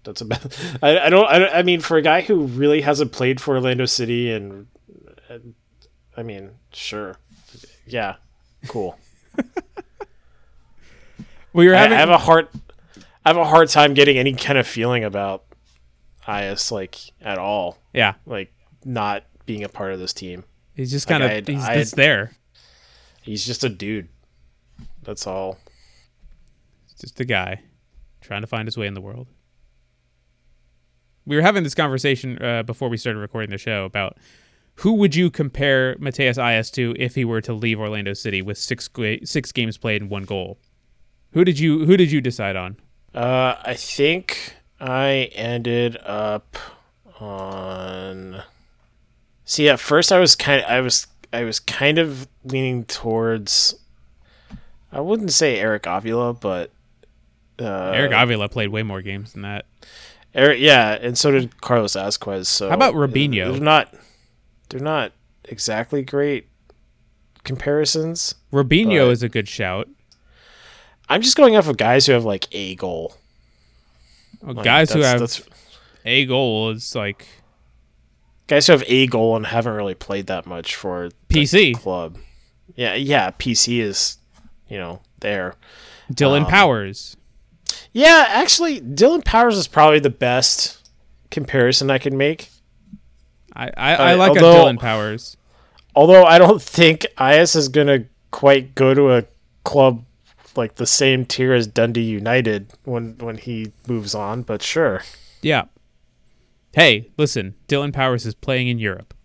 [0.08, 0.58] That's about.
[0.82, 1.28] I, I don't.
[1.28, 4.68] I, don't- I mean, for a guy who really hasn't played for Orlando City, and,
[5.30, 5.54] and
[6.16, 7.18] I mean, sure.
[7.86, 8.16] Yeah,
[8.68, 8.98] cool.
[11.54, 12.48] we were I, I having have a hard.
[13.26, 15.44] I have a hard time getting any kind of feeling about
[16.26, 17.78] Aiás like at all.
[17.94, 18.14] yeah.
[18.26, 18.54] Like
[18.86, 20.46] not being a part of this team.
[20.74, 22.32] He's just Like, kind of I'd- he's just there.
[23.22, 24.08] He's just a dude.
[25.04, 25.58] That's all.
[27.02, 27.62] Just a guy
[28.22, 29.28] trying to find his way in the world.
[31.28, 34.18] We were having this conversation uh, before we started recording the show about
[34.76, 38.58] who would you compare Matheus Aiás to if he were to leave Orlando City with
[38.58, 38.90] six
[39.26, 40.58] six games played and one goal.
[41.34, 42.78] Who did you who did you decide on?
[43.14, 46.58] Uh, I think I ended up
[47.20, 48.44] on.
[49.44, 50.64] See, at first I was kind.
[50.66, 51.08] I was.
[51.34, 53.76] I was kind of leaning towards.
[54.94, 56.72] I wouldn't say Eric Avila, but
[57.60, 59.66] uh, Eric Avila played way more games than that.
[60.38, 62.48] Eric, yeah, and so did Carlos Ascues.
[62.48, 63.52] So How about Robinho?
[63.54, 63.94] They're not.
[64.70, 65.12] They're not
[65.46, 66.48] exactly great
[67.44, 68.36] comparisons.
[68.52, 69.88] Robinho is a good shout.
[71.10, 73.16] I'm just going off of guys who have like a goal.
[74.42, 75.42] Well, Like, guys who have that's-
[76.06, 77.28] a goal is like
[78.48, 81.74] guys who have a goal and haven't really played that much for the PC.
[81.76, 82.18] club.
[82.76, 84.18] Yeah, yeah, PC is,
[84.70, 85.56] you know, there.
[86.14, 87.18] Dillon Um, Powers.
[87.94, 90.90] Yeah, actually, Dillon Powers is probably the best
[91.32, 92.50] comparison I can make.
[93.54, 95.38] I, I, I uh, like although- a Dillon Powers.
[95.96, 99.24] Although I don't think Aiás is gonna quite go to a
[99.64, 100.04] club
[100.56, 105.02] like the same tier as Dundee United when when he moves on, but sure.
[105.42, 105.66] Yeah.
[106.74, 109.16] Hey, listen, Dillon Powers is playing in Europe.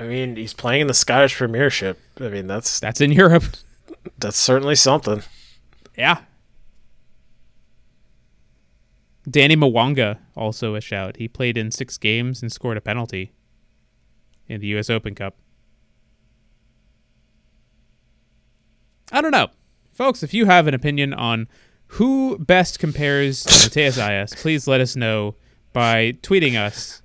[0.00, 2.00] I mean, he's playing in the Scottish Premiership.
[2.18, 3.44] I mean, that's That's in Europe.
[4.18, 5.22] that's certainly something.
[5.96, 6.22] Yeah.
[9.28, 11.16] Danny Mwanga also a shout.
[11.16, 13.32] He played in six games and scored a penalty
[14.48, 14.90] in the U.S.
[14.90, 15.36] Open Cup.
[19.12, 19.48] I don't know.
[19.92, 21.46] Folks, if you have an opinion on
[21.88, 25.34] who best compares to Matheus Aiás, please let us know
[25.72, 27.02] by tweeting us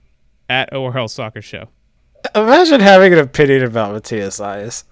[0.50, 1.68] at ORL Soccer Show.
[2.34, 4.86] Imagine having an opinion about Matthias Aiás.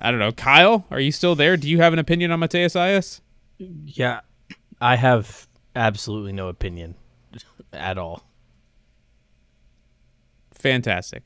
[0.00, 0.32] I don't know.
[0.32, 1.56] Kyle, are you still there?
[1.56, 3.20] Do you have an opinion on Matheus Aiás?
[3.58, 4.20] Yeah,
[4.80, 6.96] I have absolutely no opinion
[7.72, 8.24] at all.
[10.52, 11.22] Fantastic.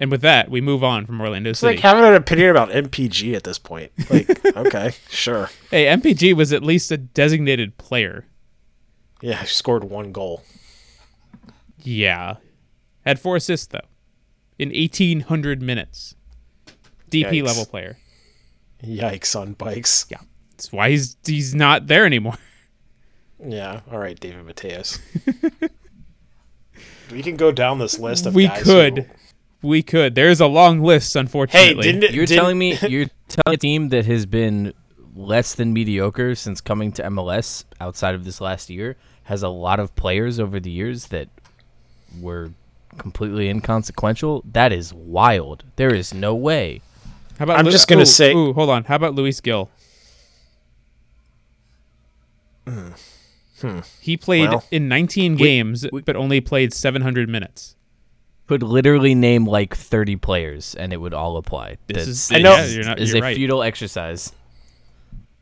[0.00, 1.74] And with that, we move on from Orlando It's City.
[1.76, 3.90] like having an opinion about MPG at this point.
[4.08, 5.50] Like, okay, sure.
[5.70, 8.24] hey, MPG was at least a designated player.
[9.20, 10.44] Yeah, he scored one goal.
[11.82, 12.36] Yeah.
[13.04, 13.80] Had four assists, though,
[14.58, 16.14] in 1,800 minutes.
[17.10, 17.44] DP Yikes.
[17.46, 17.96] level player.
[18.84, 20.06] Yikes on bikes.
[20.10, 20.18] Yeah.
[20.52, 22.34] That's why he's he's not there anymore.
[23.40, 24.98] Yeah, all right, David Mateos.
[27.12, 28.98] we can go down this list of we guys could.
[28.98, 29.04] who-
[29.68, 30.14] We could.
[30.16, 31.82] There's a long list, Hey, unfortunately.
[31.84, 34.72] didn't You're didn't- telling me you're telling a team that has been
[35.14, 39.78] less than mediocre since coming to MLS outside of this last year has a lot
[39.78, 41.28] of players over the years that
[42.20, 42.50] were
[42.98, 44.42] completely inconsequential.
[44.52, 45.62] That is wild.
[45.76, 46.80] There is no way.
[47.38, 48.84] How about I'm Lu- just gonna ooh, say- Ooh, hold on.
[48.84, 49.70] How about Luis Gil?
[54.00, 57.74] He played Well, in 19 games, but only played 700 minutes.
[58.46, 61.76] Could literally name like 30 players and it would all apply.
[61.86, 63.36] This That's- is- I know- yeah, you're not- is you're a right.
[63.36, 64.32] futile exercise.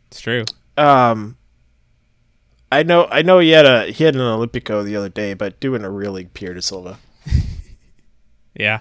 [0.08, 0.44] It's true.
[0.76, 1.36] Um,
[2.72, 5.60] I know, I know he had a he had an Olympico the other day, but
[5.60, 6.98] doing a real league Pierre de Silva.
[8.58, 8.80] Yeah.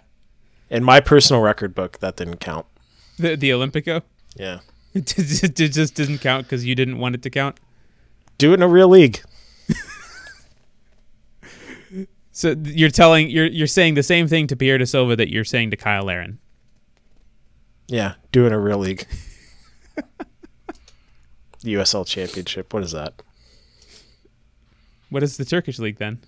[0.70, 2.66] In my personal record book, that didn't count.
[3.18, 4.02] The the Olympico
[4.36, 4.60] Yeah,
[4.94, 7.60] it just it just doesn't count because you didn't want it to count.
[8.38, 9.22] do it in a real league.
[12.32, 15.46] So you're telling you're you're saying the same thing to Pierre Da Silva that you're
[15.46, 16.38] saying to Kyle Larin.
[17.88, 19.08] Yeah, do it in a real league.
[21.64, 22.74] the USL Championship.
[22.74, 23.14] What is that?
[25.10, 26.20] What is the Turkish league then?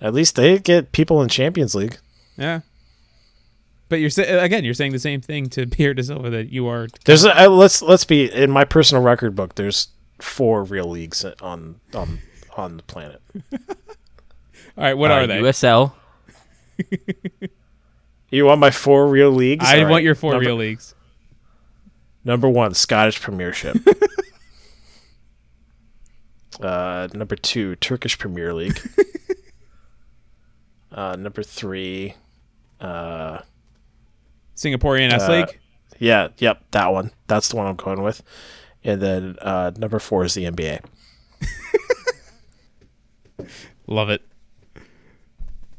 [0.00, 1.98] At least they get people in Champions League.
[2.38, 2.60] Yeah.
[3.92, 6.66] But you're sa- again, you're saying the same thing to Pierre Da Silva that you
[6.66, 6.88] are.
[7.04, 9.54] There's a, uh, let's let's be in my personal record book.
[9.56, 12.20] There's four real leagues on on
[12.56, 13.20] on the planet.
[13.52, 13.58] All
[14.78, 15.40] right, what Uh, are they?
[15.40, 15.92] USL.
[18.30, 19.62] You want my four real leagues?
[19.66, 20.04] I All want right.
[20.04, 20.94] your four number, real leagues.
[22.24, 23.76] Number one, Scottish Premiership.
[26.62, 28.80] uh, number two, Turkish Premier League.
[30.92, 32.14] uh, number three,
[32.80, 33.40] uh,
[34.62, 35.58] Singaporean S Uh, League.
[35.98, 37.10] yeah, yep, that one.
[37.26, 38.22] That's the one I'm going with.
[38.84, 40.80] And then uh, number four is the NBA.
[43.86, 44.22] Love it.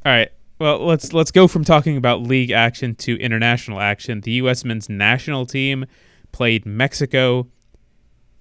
[0.05, 0.29] All right.
[0.59, 4.21] Well, let's let's go from talking about league action to international action.
[4.21, 4.63] The U.S.
[4.63, 5.85] men's national team
[6.31, 7.47] played Mexico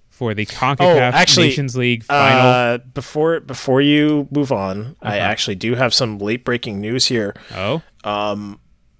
[0.08, 2.40] for the CONCACAF Oh, actually, Nations League final.
[2.46, 5.26] Uh, before before you move on, I Uh-huh.
[5.30, 7.34] actually do have some late breaking news here.
[7.54, 7.82] oh,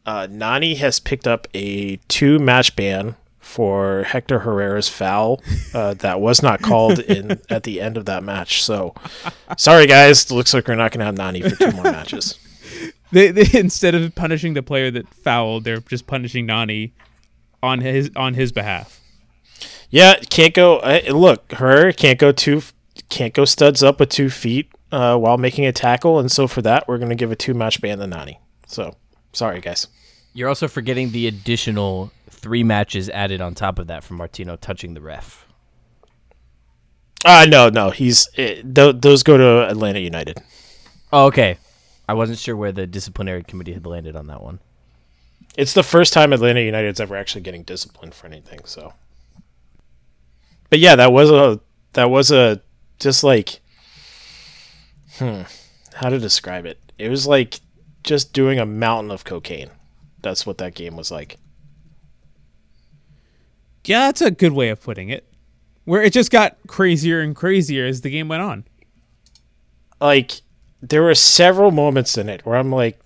[0.05, 5.43] Uh, Nani has picked up a two match ban for Hector Herrera's foul
[5.75, 8.63] uh, that was not called in at the end of that match.
[8.63, 8.95] So,
[9.57, 12.39] sorry guys, looks like we're not going to have Nani for two more matches.
[13.13, 16.95] they, they instead of punishing the player that fouled, they're just punishing Nani
[17.63, 19.01] on his on his behalf.
[19.91, 20.79] Yeah, can't go.
[20.79, 22.63] Uh, look, Herrera can't go two,
[23.11, 26.63] can't go studs up with two feet uh, while making a tackle, and so for
[26.63, 28.41] that, we're going to give a two match ban to Nani.
[28.67, 28.97] So,
[29.33, 29.89] sorry guys.
[30.35, 34.95] You're also forgetting the additional three matches added on top of that from Martino touching
[34.95, 35.47] the ref.
[37.25, 40.43] Uh no, no, he's uh, th- those go to Atlanta United.
[41.13, 41.59] Oh, okay.
[42.09, 44.61] I wasn't sure where the disciplinary committee had landed on that one.
[45.57, 48.61] It's the first time Atlanta United's ever actually getting disciplined for anything.
[48.65, 48.95] So,
[50.71, 51.61] but yeah, that was a
[51.93, 52.61] that was a
[52.99, 53.61] just like,
[55.19, 55.43] hmm,
[55.95, 56.79] how to describe it?
[56.99, 57.61] It was like
[58.03, 59.71] just doing a mountain of cocaine.
[60.23, 61.39] That's what that game was like.
[63.85, 65.27] Yeah, that's a good way of putting it.
[65.85, 68.65] Where it just got crazier and crazier as the game went on.
[70.01, 70.43] like
[70.81, 72.99] there were several moments in it where I'm like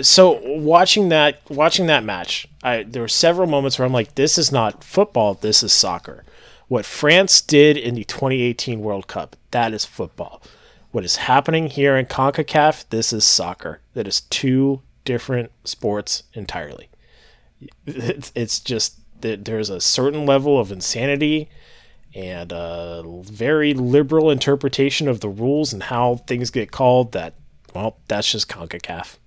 [0.00, 4.38] so watching that watching that match I there were several moments where I'm like this
[4.38, 6.24] is not football this is soccer
[6.68, 10.42] what France did in the 2018 World Cup that is football
[10.98, 16.88] what is happening here in CONCACAF this is soccer that is two different sports entirely
[17.86, 21.48] it's, it's just that there's a certain level of insanity
[22.16, 27.34] and a very liberal interpretation of the rules and how things get called that
[27.76, 29.18] well that's just CONCACAF.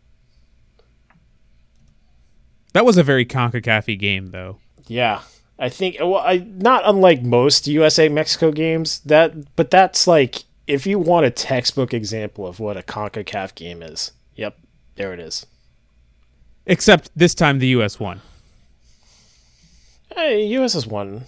[2.73, 4.57] That was a very CONCACAF game, though.
[4.88, 5.21] Yeah.
[5.57, 10.86] I think well I not unlike most USA Mexico games that but that's like if
[10.86, 14.12] you want a textbook example of what a CONCACAF game is.
[14.36, 14.58] Yep,
[14.95, 15.45] there it is.
[16.65, 18.00] Except this time the U.S.
[18.00, 18.21] won.
[20.15, 21.26] Hey, US has won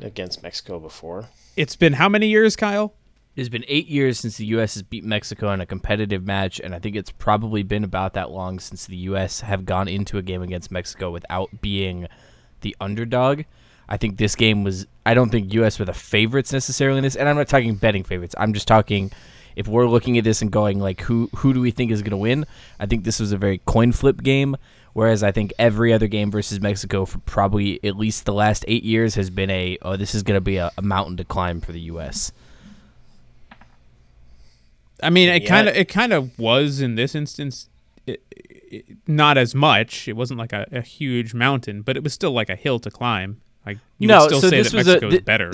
[0.00, 1.28] against Mexico before.
[1.56, 2.94] It's been how many years, Kyle?
[3.36, 4.74] It's been eight years since the U.S.
[4.74, 8.30] has beat Mexico in a competitive match, and I think it's probably been about that
[8.30, 9.40] long since the U.S.
[9.40, 12.06] have gone into a game against Mexico without being
[12.60, 13.42] the underdog.
[13.88, 14.86] I think this game was.
[15.06, 15.78] I don't think U.S.
[15.78, 18.34] were the favorites necessarily in this, and I'm not talking betting favorites.
[18.38, 19.10] I'm just talking
[19.56, 22.10] if we're looking at this and going like, who who do we think is going
[22.10, 22.46] to win?
[22.80, 24.56] I think this was a very coin flip game.
[24.94, 28.84] Whereas I think every other game versus Mexico for probably at least the last eight
[28.84, 31.60] years has been a oh this is going to be a, a mountain to climb
[31.60, 32.30] for the U.S.
[35.02, 37.68] I mean, it kind of it kind of was in this instance.
[38.06, 40.06] It, it, not as much.
[40.06, 42.90] It wasn't like a, a huge mountain, but it was still like a hill to
[42.90, 43.40] climb.
[43.66, 45.52] Like you no, would still so say this that was Mexico a, is better.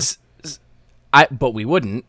[1.13, 2.05] I but we wouldn't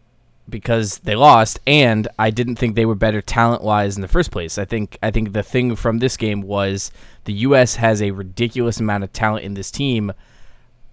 [0.48, 4.30] because they lost, and I didn't think they were better talent wise in the first
[4.30, 4.58] place.
[4.58, 6.90] I think I think the thing from this game was
[7.24, 7.76] the U.S.
[7.76, 10.12] has a ridiculous amount of talent in this team.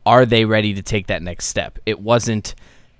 [0.05, 1.77] Are they ready to take that next step?
[1.85, 2.55] It wasn't,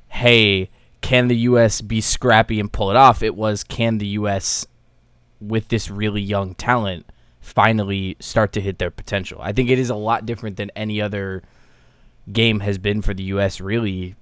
[0.10, 0.70] hey,
[1.02, 1.82] can the U.S.
[1.82, 3.24] be scrappy and pull it off?
[3.24, 4.68] It was, can the U.S.
[5.40, 7.06] with this really young talent
[7.40, 9.40] finally start to hit their potential.
[9.42, 11.42] I think it is a lot different than any other
[12.32, 14.16] game has been for the US really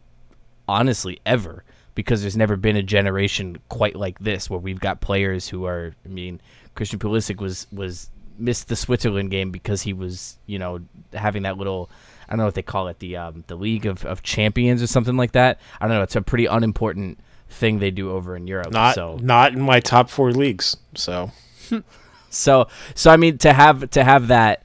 [0.68, 1.64] honestly ever
[1.95, 5.95] because there's never been a generation quite like this where we've got players who are
[6.05, 6.41] I mean
[6.76, 10.80] Christian Pulisic was was missed the Switzerland game because he was, you know,
[11.14, 11.89] having that little
[12.28, 14.88] I don't know what they call it, the um, the League of, of Champions or
[14.88, 15.60] something like that.
[15.80, 18.72] I don't know, it's a pretty unimportant thing they do over in Europe.
[18.72, 20.78] Not so not in my top four leagues.
[20.95, 21.32] So
[22.30, 24.64] so so I mean to have to have that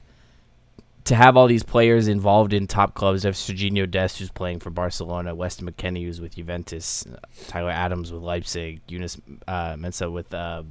[1.05, 4.69] to have all these players involved in top clubs, have Sergiño Dest who's playing for
[4.69, 7.05] Barcelona, Weston McKennie who's with Juventus,
[7.47, 10.63] Tyler Adams with Leipzig, Yunus uh, Musah with uh,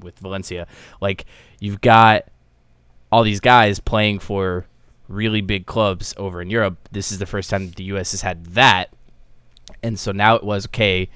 [0.00, 0.66] with Valencia.
[1.00, 1.26] Like
[1.58, 2.26] you've got
[3.10, 4.66] all these guys playing for
[5.08, 6.88] really big clubs over in Europe.
[6.92, 8.12] This is the first time the U.S.
[8.12, 8.90] has had that,
[9.82, 11.10] and so now it was okay.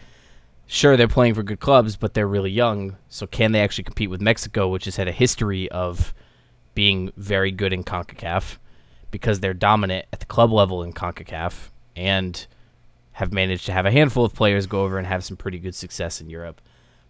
[0.66, 2.96] Sure, they're playing for good clubs, but they're really young.
[3.08, 6.14] So can they actually compete with Mexico, which has had a history of
[6.74, 8.56] being very good in CONCACAF
[9.14, 12.48] because they're dominant at the club level in CONCACAF and
[13.12, 15.76] have managed to have a handful of players go over and have some pretty good
[15.76, 16.60] success in Europe.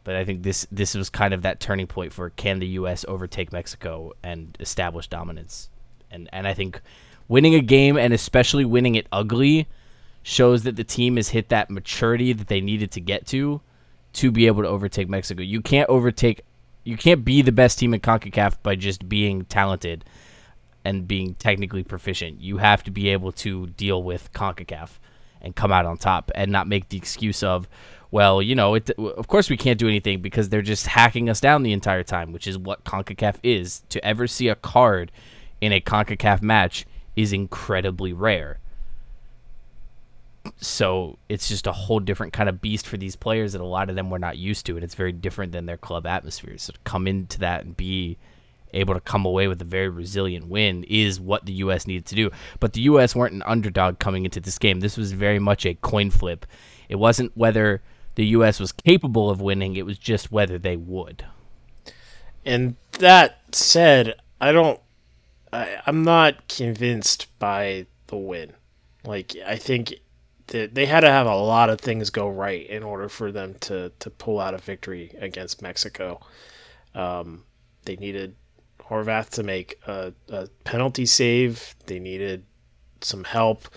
[0.04, 3.06] But I think this this was kind of that turning point for can the U.S.
[3.08, 5.70] overtake Mexico and establish dominance,
[6.10, 6.82] and and I think
[7.26, 9.66] winning a game and especially winning it ugly
[10.22, 13.62] shows that the team has hit that maturity that they needed to get to
[14.12, 15.40] to be able to overtake Mexico.
[15.40, 16.44] You can't overtake
[16.84, 20.04] you can't be the best team in CONCACAF by just being talented
[20.84, 22.40] and being technically proficient.
[22.40, 24.90] You have to be able to deal with CONCACAF
[25.40, 27.68] and come out on top and not make the excuse of,
[28.10, 31.40] well, you know, it, of course we can't do anything because they're just hacking us
[31.40, 33.82] down the entire time, which is what CONCACAF is.
[33.90, 35.10] To ever see a card
[35.60, 38.58] in a CONCACAF match is incredibly rare.
[40.58, 43.88] So it's just a whole different kind of beast for these players that a lot
[43.88, 46.58] of them were not used to, and it's very different than their club atmosphere.
[46.58, 48.18] So to come into that and be
[48.74, 51.86] able to come away with a very resilient win is what the U.S.
[51.86, 52.30] needed to do.
[52.60, 53.14] But the U.S.
[53.14, 54.80] weren't an underdog coming into this game.
[54.80, 56.46] This was very much a coin flip.
[56.88, 57.82] It wasn't whether
[58.14, 58.60] the U.S.
[58.60, 61.24] was capable of winning, it was just whether they would.
[62.44, 64.80] And that said, I don't.
[65.52, 68.52] I, I'm not convinced by the win.
[69.04, 69.94] Like I think
[70.48, 73.54] that they had to have a lot of things go right in order for them
[73.60, 76.20] to to pull out a victory against Mexico.
[76.94, 77.44] Um,
[77.84, 78.36] they needed
[78.88, 81.74] Horvath to make a, a penalty save.
[81.86, 82.44] They needed
[83.00, 83.68] some help.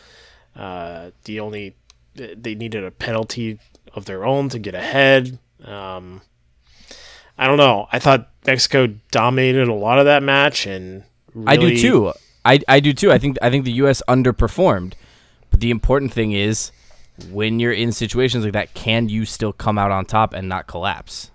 [0.55, 1.75] Uh, the only
[2.15, 3.59] they needed a penalty
[3.93, 5.37] of their own to get ahead.
[5.63, 6.21] Um,
[7.37, 7.87] I don't know.
[7.91, 11.03] I thought Mexico dominated a lot of that match, and
[11.33, 12.13] really, I do too.
[12.43, 13.11] I, I do too.
[13.11, 14.01] I think I think the U.S.
[14.07, 14.93] underperformed,
[15.51, 16.71] but the important thing is
[17.31, 20.67] when you're in situations like that, can you still come out on top and not
[20.67, 21.31] collapse?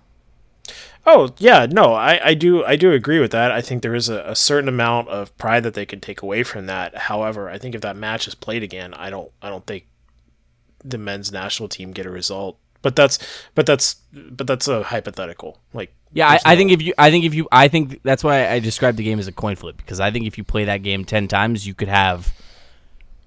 [1.05, 3.51] Oh yeah, no, I, I do I do agree with that.
[3.51, 6.43] I think there is a, a certain amount of pride that they could take away
[6.43, 6.95] from that.
[6.95, 9.87] However, I think if that match is played again, I don't I don't think
[10.83, 12.57] the men's national team get a result.
[12.81, 13.19] But that's
[13.55, 15.59] but that's but that's a hypothetical.
[15.73, 18.23] Like Yeah, I, there's I think if you, I think if you, I think that's
[18.23, 20.65] why I described the game as a coin flip because I think if you play
[20.65, 22.33] that game ten times, you could have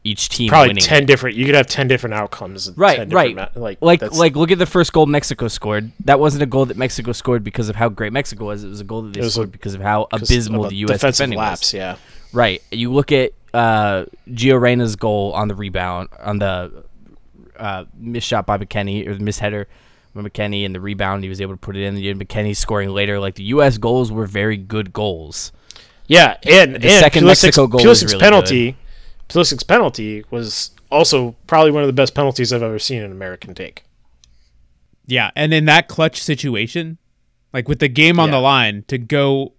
[0.07, 0.83] each team probably winning.
[0.85, 1.37] ten different.
[1.37, 2.71] You could have ten different outcomes.
[2.77, 3.35] Right, 10 right.
[3.37, 5.91] Ma- like like that's- like look at the first goal Mexico scored.
[6.05, 8.65] That wasn't a goal that Mexico scored because of how great Mexico was.
[8.65, 10.77] It was a goal that they was a- scored because of how abysmal of the
[10.77, 11.01] U.S.
[11.01, 11.75] defending was.
[11.75, 11.97] Yeah,
[12.33, 12.63] Right.
[12.71, 16.85] You look at uh, Gio Reyna's goal on the rebound on the
[17.57, 19.67] uh, missed shot by McKennie or the misheader
[20.15, 21.97] by McKennie and the rebound he was able to put it in.
[21.97, 23.19] And McKennie scoring later.
[23.19, 23.79] Like the U.S.
[23.79, 25.53] goals were very good goals.
[26.07, 28.77] yeah, and The and second Pulisic's, Mexico goal was Pulisic's really penalty,
[29.29, 33.55] Pulisic's penalty was also probably one of the best penalties I've ever seen an American
[33.55, 33.83] take.
[35.07, 36.99] Yeah, and in that clutch situation,
[37.53, 38.37] like with the game on Yeah.
[38.37, 39.53] the line, to go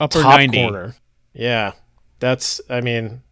[0.00, 0.58] upper Top 90.
[0.62, 0.94] corner.
[1.32, 1.72] Yeah,
[2.20, 2.60] that's.
[2.68, 3.22] I mean,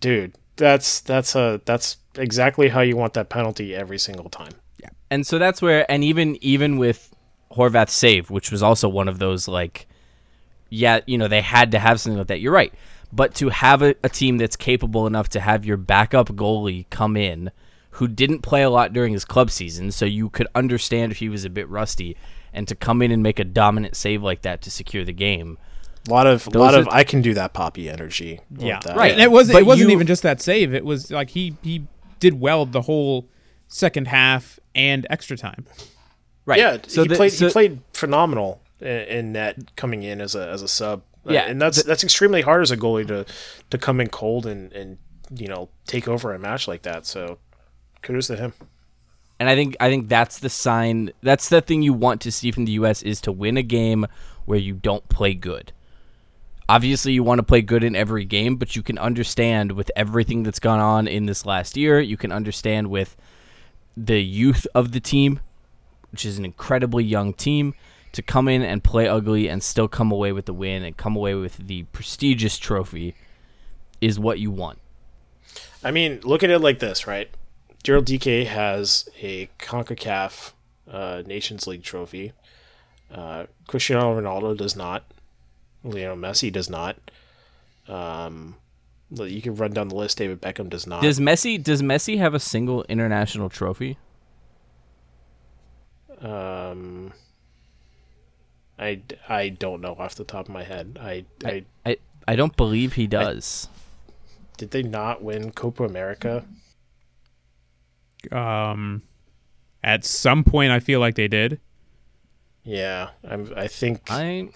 [0.00, 4.52] dude, that's that's a that's exactly how you want that penalty every single time.
[4.80, 4.90] Yeah.
[5.10, 7.12] And so that's where and even even with
[7.52, 9.86] Horvath's save, which was also one of those like
[10.70, 12.40] yeah, you know, they had to have something like that.
[12.40, 12.72] You're right.
[13.14, 17.16] But to have a, a team that's capable enough to have your backup goalie come
[17.16, 17.50] in
[17.90, 21.28] who didn't play a lot during his club season, so you could understand if he
[21.28, 22.16] was a bit rusty,
[22.52, 25.58] and to come in and make a dominant save like that to secure the game.
[26.08, 28.40] A lot of a Those lot are- of I can do that poppy energy.
[28.58, 28.96] Yeah, that.
[28.96, 29.12] Right.
[29.12, 29.54] And it wasn't.
[29.54, 30.74] But It wasn't you- even just that save.
[30.74, 31.86] It was like he he
[32.18, 33.28] did well the whole
[33.68, 35.64] second half and extra time.
[36.46, 36.58] Right.
[36.58, 40.34] Yeah, So he the- played so- he played phenomenal in, in net coming in as
[40.34, 41.02] a as a sub.
[41.26, 43.24] Yeah, and that's that's extremely hard as a goalie to
[43.70, 44.98] to come in cold and and
[45.34, 47.06] you know take over a match like that.
[47.06, 47.38] So
[48.02, 48.52] kudos to him.
[49.40, 51.10] And I think I think that's the sign.
[51.22, 53.02] That's the thing you want to see from the U.S.
[53.02, 54.06] is to win a game
[54.44, 55.72] where you don't play good.
[56.68, 60.44] Obviously, you want to play good in every game, but you can understand with everything
[60.44, 62.00] that's gone on in this last year.
[62.00, 63.16] You can understand with
[63.96, 65.40] the youth of the team,
[66.10, 67.74] which is an incredibly young team,
[68.14, 71.16] to come in and play ugly and still come away with the win and come
[71.16, 73.14] away with the prestigious trophy
[74.00, 74.78] is what you want.
[75.82, 77.28] I mean, look at it like this, right?
[77.82, 80.52] Daryl Dike has a CONCACAF
[80.90, 82.32] uh, Nations League trophy.
[83.10, 85.04] Uh, Cristiano Ronaldo does not.
[85.82, 86.96] Lionel Messi does not.
[87.86, 88.56] Um,
[89.10, 90.18] you can run down the list.
[90.18, 91.02] David Beckham does not.
[91.02, 93.98] Does Messi does Messi have a single international trophy?
[96.20, 97.12] Um,
[98.78, 100.98] I, I don't know off the top of my head.
[101.00, 101.96] I, I, I
[102.26, 103.68] I don't believe he does.
[104.56, 106.44] did they not win Copa America?
[108.32, 109.02] Um,
[109.82, 111.60] at some point, I feel like they did.
[112.64, 113.52] Yeah, I'm.
[113.54, 114.48] I think I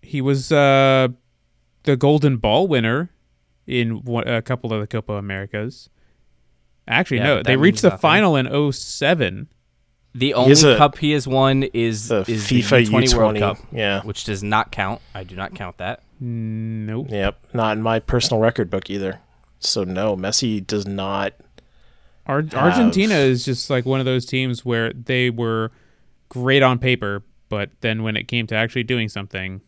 [0.00, 1.08] He was uh,
[1.82, 3.10] the Golden Ball winner
[3.66, 5.90] in one, a couple of the Copa Americas.
[6.86, 8.00] Actually, Yeah, no, they reached the nothing.
[8.00, 9.48] final in 07.
[10.18, 13.58] The only is a- cup he has won is the is FIFA U20 World Cup,
[13.72, 14.02] Yeah.
[14.02, 15.00] which does not count.
[15.14, 16.02] I do not count that.
[16.20, 17.06] Nope.
[17.10, 19.20] Yep, not in my personal record book either.
[19.60, 21.32] So no, Messi does not.
[22.26, 25.70] Ar- Argentina is just like one of those teams where they were
[26.28, 29.60] great on paper, but then when it came to actually doing something,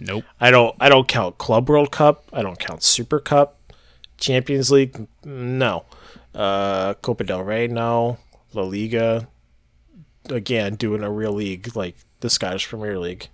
[0.00, 0.24] nope.
[0.40, 0.76] I don't.
[0.80, 2.24] I don't count Club World Cup.
[2.32, 3.72] I don't count Super Cup,
[4.18, 5.06] Champions League.
[5.24, 5.84] No,
[6.34, 7.66] uh, Copa del Rey.
[7.68, 8.18] No,
[8.54, 9.28] La Liga.
[10.30, 13.28] Again, doing a real league like the Scottish Premier League.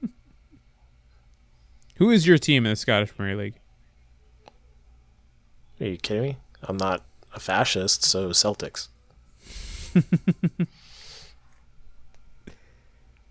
[1.96, 3.54] Who is your team in the Scottish Premier League?
[5.80, 6.36] Are you kidding me?
[6.62, 7.04] I'm not
[7.34, 8.88] a fascist, so Celtics.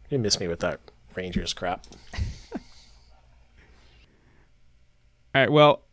[0.09, 0.79] you miss me with that
[1.15, 1.85] Rangers crap.
[5.33, 5.51] All right.
[5.51, 5.83] Well,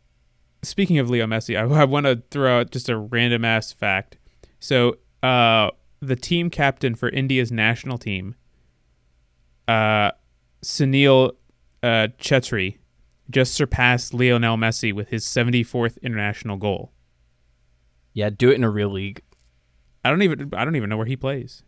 [0.63, 4.17] speaking of Leo Messi, I, I want to throw out just a random ass fact.
[4.59, 8.35] So, uh, the team captain for India's national team,
[9.67, 10.11] uh,
[10.63, 11.31] Sunil
[11.83, 12.77] uh, Chhetri,
[13.29, 16.91] just surpassed Lionel Messi with his 74th international goal.
[18.13, 19.21] Yeah, do it in a real league.
[20.03, 21.63] I don't even I don't even know where he plays.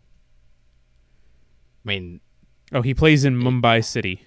[1.84, 2.20] I mean,
[2.72, 4.26] Oh, he plays in Mumbai City.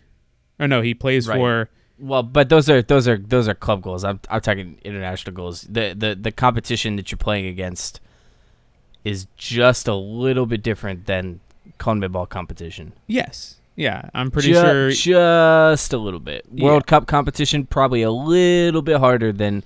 [0.60, 1.38] Oh no, he plays Right.
[1.38, 1.70] for
[2.00, 4.04] well, but those are those are those are club goals.
[4.04, 5.62] I'm I'm talking international goals.
[5.62, 8.00] The the the competition that you're playing against
[9.04, 11.40] is just a little bit different than
[11.80, 12.94] CONMEBOL competition.
[13.08, 13.56] yes.
[13.78, 16.46] Yeah, I'm pretty sure just a little bit.
[16.50, 16.64] Yeah.
[16.64, 19.66] World Cup competition probably a little bit harder than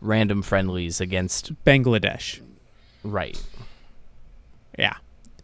[0.00, 2.40] random friendlies against Bangladesh.
[3.04, 3.40] right.
[4.76, 4.94] Yeah.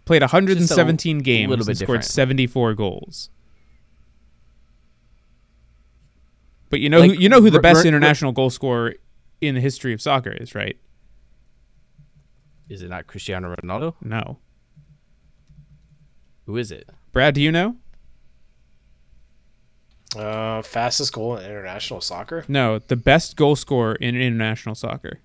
[0.05, 2.05] Played 117 games and scored different.
[2.05, 3.31] 74 goals.
[6.73, 8.95] But you know Like, who you know who the best r- international goal scorer
[9.43, 10.79] in the history of soccer is, right?
[12.71, 13.95] Is it not Cristiano Ronaldo?
[14.01, 14.39] No.
[16.47, 16.89] Who is it?
[17.13, 17.77] Brad, do you know?
[20.17, 22.47] Uh, fastest goal in international soccer.
[22.49, 25.19] No, the best goal scorer in international soccer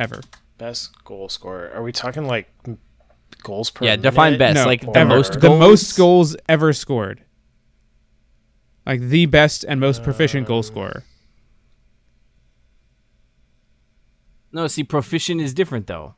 [0.00, 0.22] ever.
[0.58, 1.70] Best goal scorer.
[1.72, 2.52] Are we talking like
[3.44, 3.84] goals per?
[3.84, 4.38] Yeah, define minute?
[4.40, 4.54] best.
[4.56, 5.08] No, like the ever.
[5.08, 7.22] most the most goals ever scored.
[8.86, 11.04] Like the best and most proficient goal scorer.
[14.52, 16.14] No, see, proficient is different though.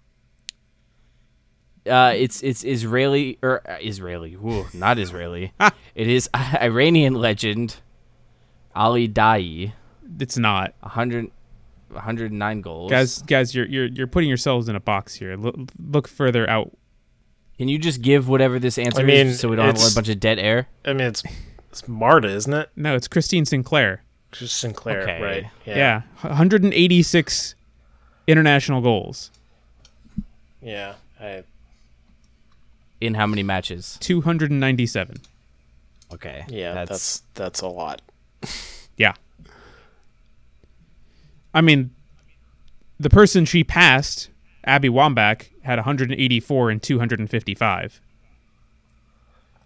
[1.88, 4.34] Uh, it's it's Israeli or uh, Israeli.
[4.34, 5.52] Whoa, not Israeli.
[5.94, 7.76] it is Iranian legend
[8.74, 9.72] Ali Daei.
[10.20, 10.74] It's not.
[10.80, 11.30] 100,
[11.88, 12.90] 109 goals.
[12.90, 15.36] Guys, guys, you're you're you're putting yourselves in a box here.
[15.36, 16.70] Look, look further out.
[17.58, 19.92] can you just give whatever this answer I mean, is, so we don't have it's-
[19.92, 20.68] a bunch of dead air?
[20.84, 21.22] I mean, it's
[21.72, 22.68] it's Marta, isn't it?
[22.76, 24.02] No, it's Christine Sinclair.
[24.30, 25.22] Just Sinclair, Okay.
[25.22, 25.44] right?
[25.66, 27.54] Yeah, 186
[28.26, 29.30] international goals,
[30.60, 30.94] Yeah.
[31.20, 31.44] I,
[33.00, 33.96] In how many matches?
[34.00, 35.16] 297.
[36.12, 36.44] Okay.
[36.48, 36.74] yeah.
[36.74, 38.02] that's, That's that's a lot.
[38.98, 39.14] Yeah.
[41.54, 41.90] I mean,
[43.00, 44.28] the person she passed,
[44.64, 48.00] Abby Wambach, had 184 and 255.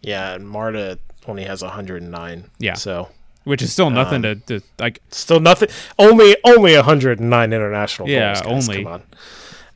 [0.01, 0.99] Yeah, and Marta
[1.29, 2.51] only has 109.
[2.59, 2.75] Yeah.
[2.75, 3.09] So
[3.45, 5.01] Which is still nothing Um, to, to like.
[5.11, 5.69] still nothing.
[5.99, 8.09] Only only 109 international.
[8.09, 8.85] Yeah, goals, guys, only.
[8.85, 9.03] Come on.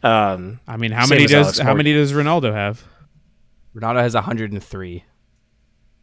[0.02, 2.84] Um, I mean, how many does how many does Ronaldo have?
[3.74, 5.04] Ronaldo has 103.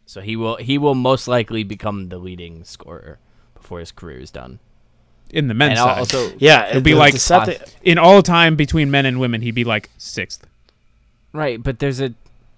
[0.05, 3.19] So he will he will most likely become the leading scorer
[3.55, 4.59] before his career is done.
[5.29, 5.97] in the men's and side.
[5.97, 9.55] also Yeah, It'd be the- like the in all time between men and women, he'd
[9.55, 10.47] be like sixth.
[11.33, 12.13] right, but there's a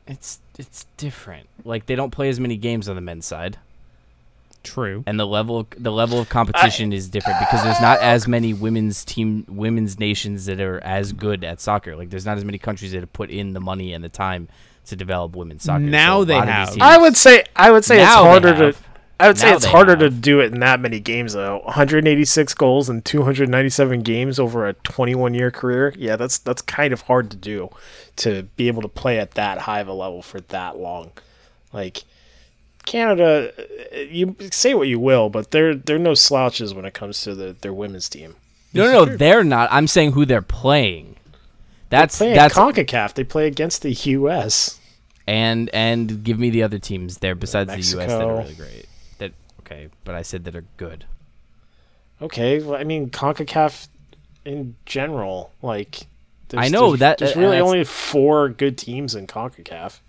[0.05, 1.47] it's it's different.
[1.65, 3.57] Like they don't play as many games on the men's side.
[4.61, 5.05] True.
[5.07, 9.05] and the level the level of competition is different because there's not as many women's
[9.05, 11.95] team women's nations that are as good at soccer.
[11.95, 14.49] Like there's not as many countries that have put in the money and the time
[14.87, 15.79] to develop women's soccer.
[15.79, 16.69] Now a they lot of these have.
[16.71, 18.77] teams- I would say I would say it's Now they harder to.
[19.21, 21.59] I would say Now it's they harder to do it in that many games though.
[21.63, 25.93] 186 goals in 297 games over a 21 year career.
[25.97, 27.69] Yeah, that's that's kind of hard to do
[28.19, 31.11] to be able to play at that high of a level for that long.
[31.73, 32.03] Like
[32.85, 33.51] Canada,
[33.93, 37.35] uh, you say what you will, but they're they're no slouches when it comes to
[37.35, 38.35] the, their women's team.
[38.73, 39.69] no, no, no, they're not.
[39.71, 41.17] I'm saying who they're playing.
[41.89, 43.13] That's Play that's Concacaf.
[43.13, 44.79] They play against the U.S.
[45.25, 48.09] and and give me the other teams there besides the U.S.
[48.11, 48.85] that are really great.
[49.17, 51.05] That okay, but I said that are good.
[52.21, 53.87] Okay, well, I mean Concacaf
[54.45, 56.07] in general, like
[56.49, 59.99] there's, I know there's, that- there's uh, really only four good teams in Concacaf.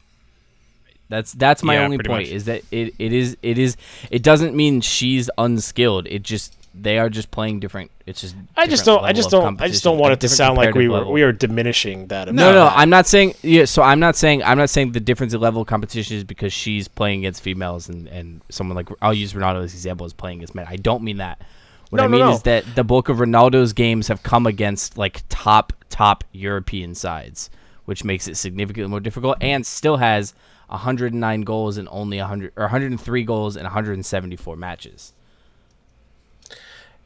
[1.09, 2.29] That's that's my Yeah, only point much.
[2.29, 3.77] is that it, it is it is
[4.13, 6.07] it doesn't mean she's unskilled.
[6.07, 7.91] It just they are just playing different.
[8.07, 9.03] It's just I just don't.
[9.05, 9.61] I just don't.
[9.61, 11.13] I just don't want a it to sound like we were level.
[11.13, 12.33] we are diminishing that.
[12.33, 13.35] No, no, I'm not saying.
[13.43, 14.45] Yeah, so I'm not saying.
[14.45, 17.89] I'm not saying the difference in level of competition is because she's playing against females
[17.89, 20.67] and and someone like I'll use Ronaldo as example as playing against men.
[20.69, 21.43] I don't mean that.
[21.91, 22.33] What No, I mean no.
[22.33, 27.51] is that the bulk of Ronaldo's games have come against like top top European sides,
[27.85, 30.33] which makes it significantly more difficult, and still has
[30.69, 35.13] 109 goals and only 100 or 103 goals in 174 matches.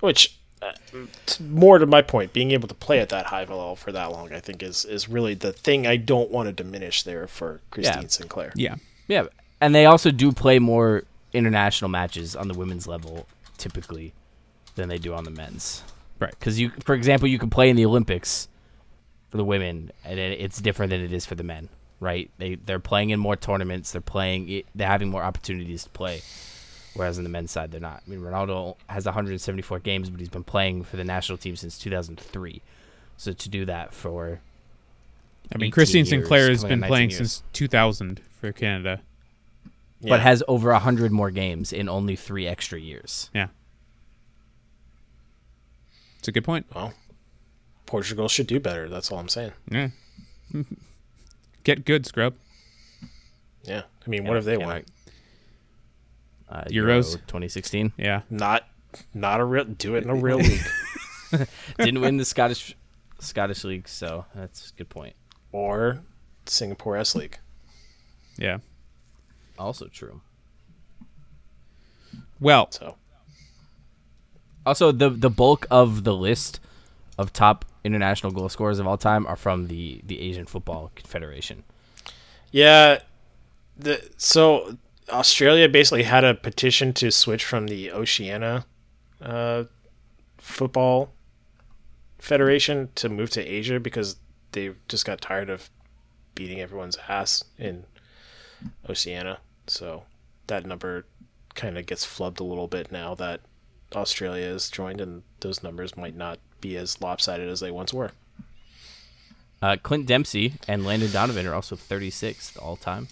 [0.00, 0.72] Which, uh,
[1.40, 4.32] more to my point, being able to play at that high level for that long,
[4.34, 8.02] I think is is really the thing I don't want to diminish there for Christine
[8.02, 8.08] Yeah.
[8.08, 8.52] Sinclair.
[8.54, 8.76] Yeah.
[9.08, 9.26] Yeah,
[9.60, 13.26] and they also do play more international matches on the women's level
[13.58, 14.12] typically
[14.74, 15.82] than they do on the men's.
[16.18, 16.30] Right.
[16.30, 18.48] Because you, for example, you can play in the Olympics
[19.30, 21.68] for the women, and it, it's different than it is for the men.
[22.00, 22.30] Right?
[22.38, 23.92] They they're playing in more tournaments.
[23.92, 24.62] They're playing.
[24.74, 26.22] They're having more opportunities to play.
[26.94, 28.02] Whereas on the men's side, they're not.
[28.06, 31.76] I mean, Ronaldo has 174 games, but he's been playing for the national team since
[31.78, 32.62] 2003.
[33.16, 34.40] So to do that for
[35.52, 37.18] I mean, Christine years, Sinclair has been playing years.
[37.18, 39.00] since 2000 for Canada.
[40.00, 40.10] Yeah.
[40.10, 43.30] but has over 100 more games in only three extra years.
[43.32, 43.48] Yeah.
[46.24, 46.64] It's a good point.
[46.74, 46.94] well,
[47.84, 48.88] Portugal should do better.
[48.88, 49.52] That's all I'm saying.
[49.70, 49.88] Yeah.
[51.64, 52.32] Get good, scrub.
[53.64, 54.84] Yeah, I mean, what have they Yeah, won?
[56.48, 56.70] Uh, Euros?
[56.72, 58.22] Euro 2016 Yeah.
[58.30, 58.66] Not
[59.12, 59.64] not a real.
[59.66, 60.62] Do it in a real league
[61.78, 62.74] didn't win the Scottish
[63.18, 65.14] Scottish league, so that's a good point.
[65.52, 66.00] or
[66.46, 67.38] Singapore S League.
[68.38, 68.58] Yeah.
[69.58, 70.22] Also true.
[72.40, 72.96] Well, So
[74.66, 76.60] Also, the the bulk of the list
[77.18, 81.64] of top international goal scorers of all time are from the the Asian Football Confederation.
[82.50, 83.00] Yeah,
[83.76, 84.76] the so
[85.10, 88.64] Australia basically had a petition to switch from the Oceania
[89.20, 89.64] uh,
[90.38, 91.12] football
[92.18, 94.16] federation to move to Asia because
[94.52, 95.68] they just got tired of
[96.34, 97.84] beating everyone's ass in
[98.88, 99.38] Oceania.
[99.66, 100.04] So
[100.46, 101.04] that number
[101.54, 103.40] kind of gets flubbed a little bit now that
[103.96, 108.12] Australia is joined, and those numbers might not be as lopsided as they once were.
[109.62, 113.08] Uh, Clint Dempsey and Landon Donovan are also 36th all time,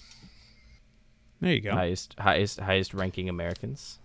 [1.42, 1.72] there you go.
[1.72, 3.98] highest highest highest ranking Americans.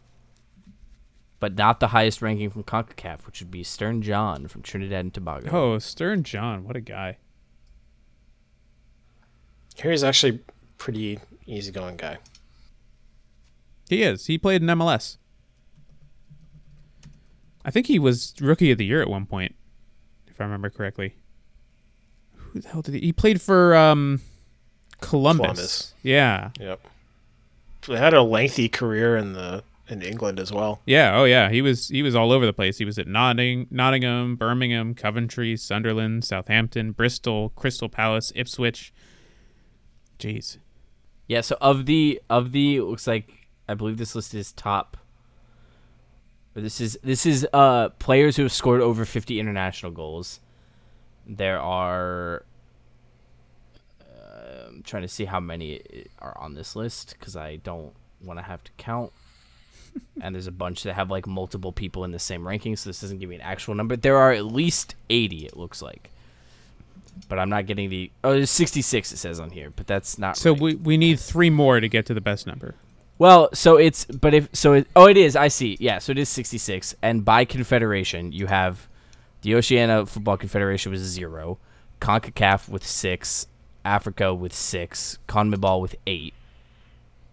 [1.40, 5.14] But not the highest ranking from CONCACAF, which would be Stern John from Trinidad and
[5.14, 5.50] Tobago.
[5.52, 7.18] Oh, Stern John, what a guy.
[9.78, 10.40] Harry's actually
[10.80, 12.18] pretty easygoing guy.
[13.88, 14.26] He is.
[14.26, 15.18] He played in MLS.
[17.68, 19.54] I think he was rookie of the year at one point,
[20.28, 21.16] if I remember correctly.
[22.34, 23.02] Who the hell did he?
[23.02, 24.22] He played for um,
[25.02, 25.44] Columbus.
[25.44, 25.94] Columbus.
[26.02, 26.52] Yeah.
[26.62, 26.88] Yep.
[27.88, 30.82] They had a lengthy career in the in England as well.
[30.86, 31.18] Yeah.
[31.18, 31.50] Oh, yeah.
[31.50, 32.78] He was he was all over the place.
[32.78, 38.94] He was at Notting, Nottingham, Birmingham, Coventry, Sunderland, Southampton, Bristol, Crystal Palace, Ipswich.
[40.20, 40.58] Jeez.
[41.28, 44.96] Yeah, so of the of the looks like I believe this list is top.
[46.58, 50.40] Or this is this is uh players who have scored over 50 international goals.
[51.28, 52.44] There are
[54.02, 57.94] uh, I'm trying to see how many are on this list cuz I don't
[58.24, 59.12] want to have to count.
[60.22, 63.02] and there's a bunch that have like multiple people in the same ranking, so this
[63.02, 63.96] doesn't give me an actual number.
[63.96, 66.10] There are at least 80 it looks like.
[67.30, 70.38] But I'm not getting the Oh, there's 66 it says on here, but that's not
[70.38, 70.62] So right.
[70.62, 72.74] we we need three more to get to the best number.
[73.20, 76.18] Well, so it's but if so it oh it is I see yeah so it
[76.20, 78.88] is sixty six and by confederation you have
[79.42, 81.58] the Oceania Football Confederation with zero,
[82.00, 83.48] Concacaf with six,
[83.86, 86.34] Africa with six, CONMEBOL with eight.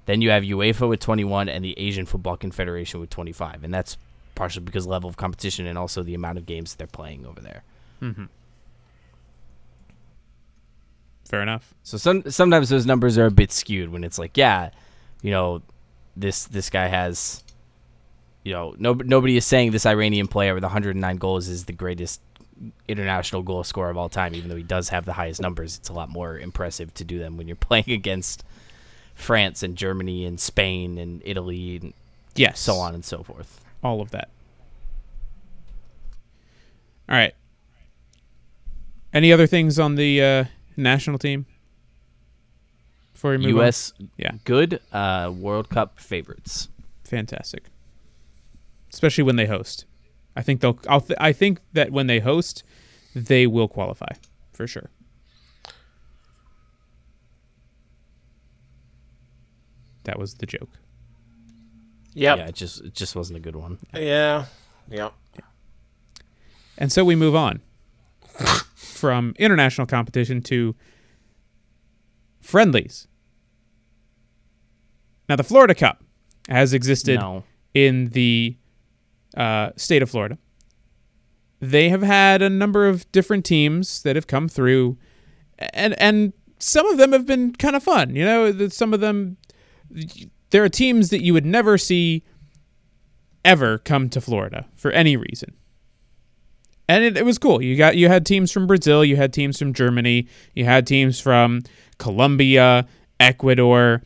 [0.07, 3.65] Then you have UEFA with twenty one and the Asian Football Confederation with twenty five,
[3.65, 3.97] and that's
[4.35, 7.63] partially because level of competition and also the amount of games they're playing over there.
[8.03, 8.25] Mm-hmm.
[11.27, 11.75] Fair enough.
[11.83, 14.71] So some sometimes those numbers are a bit skewed when it's like, yeah,
[15.23, 15.63] you know,
[16.17, 17.43] this this guy has,
[18.45, 22.21] you know, no, nobody is saying this Iranian player with 109 goals is the greatest
[22.87, 25.77] international goal scorer of all time, even though he does have the highest numbers.
[25.77, 28.45] It's a lot more impressive to do them when you're playing against
[29.15, 31.93] France and Germany and Spain and Italy and
[32.37, 32.59] Yes.
[32.59, 33.61] so on and so forth.
[33.83, 34.29] All of that.
[37.09, 37.35] All right.
[39.13, 40.45] Any other things on the uh,
[40.77, 41.47] national team?
[43.25, 43.63] Before we move on?
[43.63, 43.95] U.S.
[44.19, 44.33] Yeah.
[44.45, 46.69] good uh, World Cup favorites.
[47.05, 47.71] fantastic,
[48.93, 49.87] especially when they host.
[50.37, 50.79] I think they'll.
[50.87, 52.65] I'll th- I think that when they host,
[53.15, 54.11] they will qualify
[54.53, 54.91] for sure.
[60.03, 60.69] That was the joke.
[62.13, 62.37] Yep.
[62.37, 63.79] Yeah, it just it just wasn't a good one.
[63.95, 64.45] Yeah.
[64.91, 65.15] Yep.
[66.77, 67.63] And so we move on
[68.75, 70.75] from international competition to
[72.43, 73.09] friendlies.
[75.29, 76.03] Now, the Florida Cup
[76.49, 77.45] has existed No.
[77.73, 78.57] in the
[79.37, 80.39] uh, state of Florida.
[81.61, 84.99] They have had a number of different teams that have come through,
[85.59, 88.15] and and some of them have been kind of fun.
[88.15, 89.39] You know, some of them
[90.51, 92.23] there are teams that you would never see
[93.45, 95.55] ever come to Florida for any reason.
[96.87, 97.63] And it, it was cool.
[97.63, 101.19] You got you had teams from Brazil, you had teams from Germany, you had teams
[101.19, 101.63] from
[101.99, 102.87] Colombia,
[103.21, 104.03] Ecuador.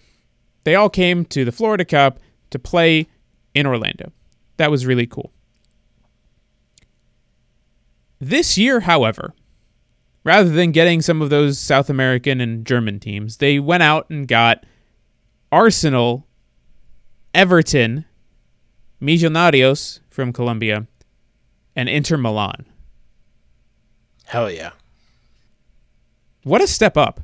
[0.68, 3.06] They all came to the Florida Cup to play
[3.54, 4.12] in Orlando.
[4.58, 5.32] That was really cool.
[8.18, 9.32] This year, however,
[10.24, 14.28] rather than getting some of those South American and German teams, they went out and
[14.28, 14.66] got
[15.50, 16.26] Arsenal,
[17.32, 18.04] Everton,
[19.00, 20.86] Millonarios from Colombia,
[21.74, 22.66] and Inter Milan.
[24.26, 24.72] Hell yeah.
[26.42, 27.22] What a step up.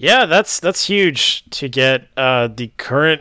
[0.00, 3.20] Yeah, that's that's huge to get uh, the current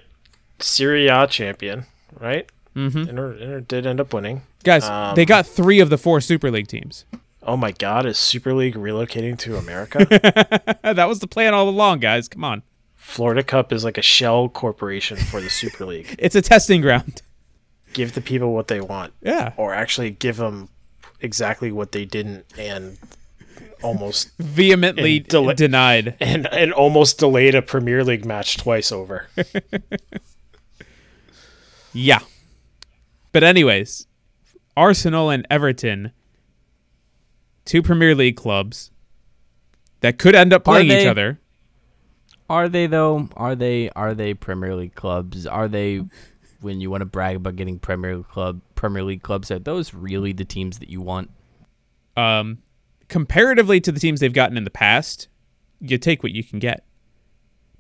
[0.60, 1.86] Serie A champion,
[2.18, 2.48] right?
[2.74, 3.10] Mm-hmm.
[3.10, 4.44] Inter, Inter did end up winning.
[4.64, 7.04] Guys, Um, they got three of the four Super League teams.
[7.44, 10.06] Oh my God, is Super League relocating to America?
[10.84, 12.30] that was the plan all along, guys.
[12.30, 12.64] Come on.
[12.96, 16.16] Florida Cup is like a shell corporation for the Super League.
[16.20, 17.22] It's a testing ground.
[17.92, 19.52] Give the people what they want, Yeah.
[19.58, 20.70] or actually give them
[21.20, 22.98] exactly what they didn't, and
[23.82, 26.16] almost Vehemently And deli- denied.
[26.20, 29.28] and and almost delayed a Premier League match twice over.
[31.94, 32.20] Yeah.
[33.32, 34.08] But anyways,
[34.78, 36.12] Arsenal and Everton,
[37.66, 38.92] two Premier League clubs
[40.02, 41.40] that could end up playing each other.
[42.50, 43.30] Are they though?
[43.36, 45.46] Are they are they Premier League clubs?
[45.46, 46.04] Are they
[46.62, 49.52] when you want to brag about getting Premier League club Premier League clubs?
[49.52, 51.30] Are those really the teams that you want?
[52.18, 52.60] Um,
[53.10, 55.28] comparatively to the teams they've gotten in the past,
[55.82, 56.86] you take what you can get.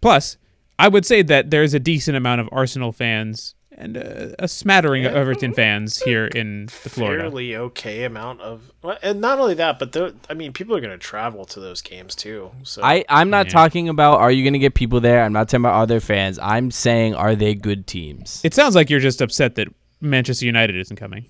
[0.01, 0.37] Plus,
[0.77, 5.05] I would say that there's a decent amount of Arsenal fans and a, a smattering
[5.05, 7.23] of Everton fans here in the Florida.
[7.23, 8.71] A fairly okay amount of,
[9.01, 11.81] and not only that, but the, I mean, people are going to travel to those
[11.81, 12.51] games too.
[12.63, 13.53] So I I'm not Yeah.
[13.53, 15.23] talking about are you going to get people there?
[15.23, 16.39] I'm not talking about are there fans.
[16.39, 18.41] I'm saying are they good teams?
[18.43, 19.67] It sounds like you're just upset that
[20.01, 21.25] Manchester United isn't coming.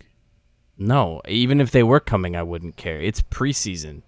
[0.80, 3.02] No, even if they were coming, I wouldn't care.
[3.02, 4.02] It's preseason.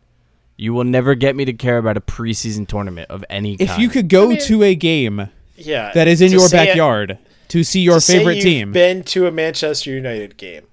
[0.56, 3.70] You will never get me to care about a preseason tournament of any kind.
[3.70, 7.18] If you could go to a game yeah, that is in your say- backyard
[7.50, 10.64] to see your to say favorite you've team, been to a Manchester United game.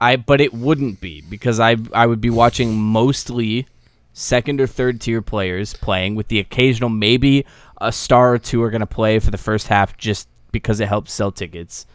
[0.00, 3.66] I but it wouldn't be because I I would be watching mostly
[4.12, 7.44] second or third tier players playing with the occasional maybe
[7.80, 10.88] a star or two are going to play for the first half just because it
[10.88, 11.86] helps sell tickets.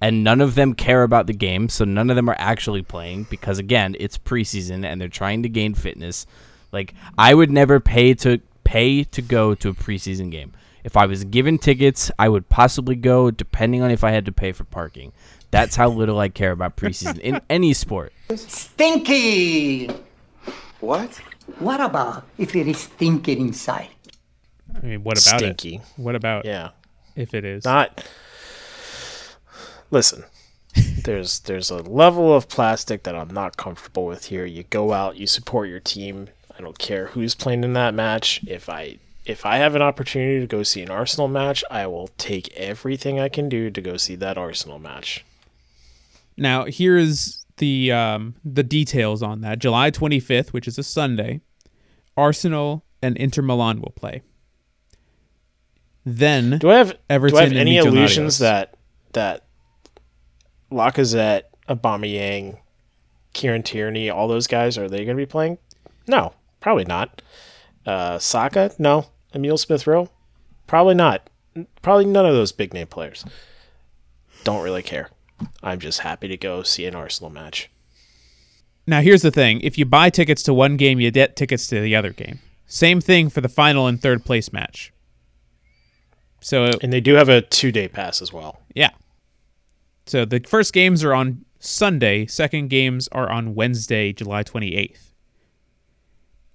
[0.00, 3.24] And none of them care about the game, so none of them are actually playing
[3.30, 6.24] because again, it's preseason and they're trying to gain fitness.
[6.70, 10.52] Like I would never pay to pay to go to a preseason game.
[10.84, 14.32] If I was given tickets, I would possibly go depending on if I had to
[14.32, 15.12] pay for parking.
[15.50, 18.12] That's how little I care about preseason in any sport.
[18.36, 19.88] Stinky!
[20.80, 21.16] What?
[21.58, 23.88] What about if it is stinking inside?
[24.80, 25.76] I mean, what about Stinky.
[25.76, 25.82] it?
[25.96, 26.70] What about Yeah,
[27.16, 27.64] if it is?
[27.64, 28.06] not.
[29.90, 30.24] Listen,
[31.04, 34.44] there's there's a level of plastic that I'm not comfortable with here.
[34.44, 36.28] You go out, you support your team.
[36.56, 38.40] I don't care who's playing in that match.
[38.46, 42.08] If I if I have an opportunity to go see an Arsenal match, I will
[42.18, 45.24] take everything I can do to go see that Arsenal match.
[46.36, 49.58] Now, here's the um, the details on that.
[49.58, 51.40] July 25th, which is a Sunday,
[52.16, 54.22] Arsenal and Inter Milan will play.
[56.04, 58.74] Then Do I have Everton do I have any illusions that
[59.12, 59.44] that
[60.70, 62.58] Lacazette, Aubameyang,
[63.32, 65.58] Kieran Tierney, all those guys are they going to be playing?
[66.06, 67.22] No, probably not.
[67.86, 69.06] Uh, Saka, no.
[69.34, 70.08] Emil Smith Rowe,
[70.66, 71.28] probably not.
[71.82, 73.24] Probably none of those big name players.
[74.44, 75.10] Don't really care.
[75.62, 77.68] I'm just happy to go see an Arsenal match.
[78.86, 81.80] Now, here's the thing: if you buy tickets to one game, you get tickets to
[81.80, 82.38] the other game.
[82.66, 84.92] Same thing for the final and third place match.
[86.40, 88.60] So And they do have a two day pass as well.
[88.74, 88.90] yeah.
[90.08, 92.24] So the first games are on Sunday.
[92.26, 95.12] Second games are on Wednesday, July 28th.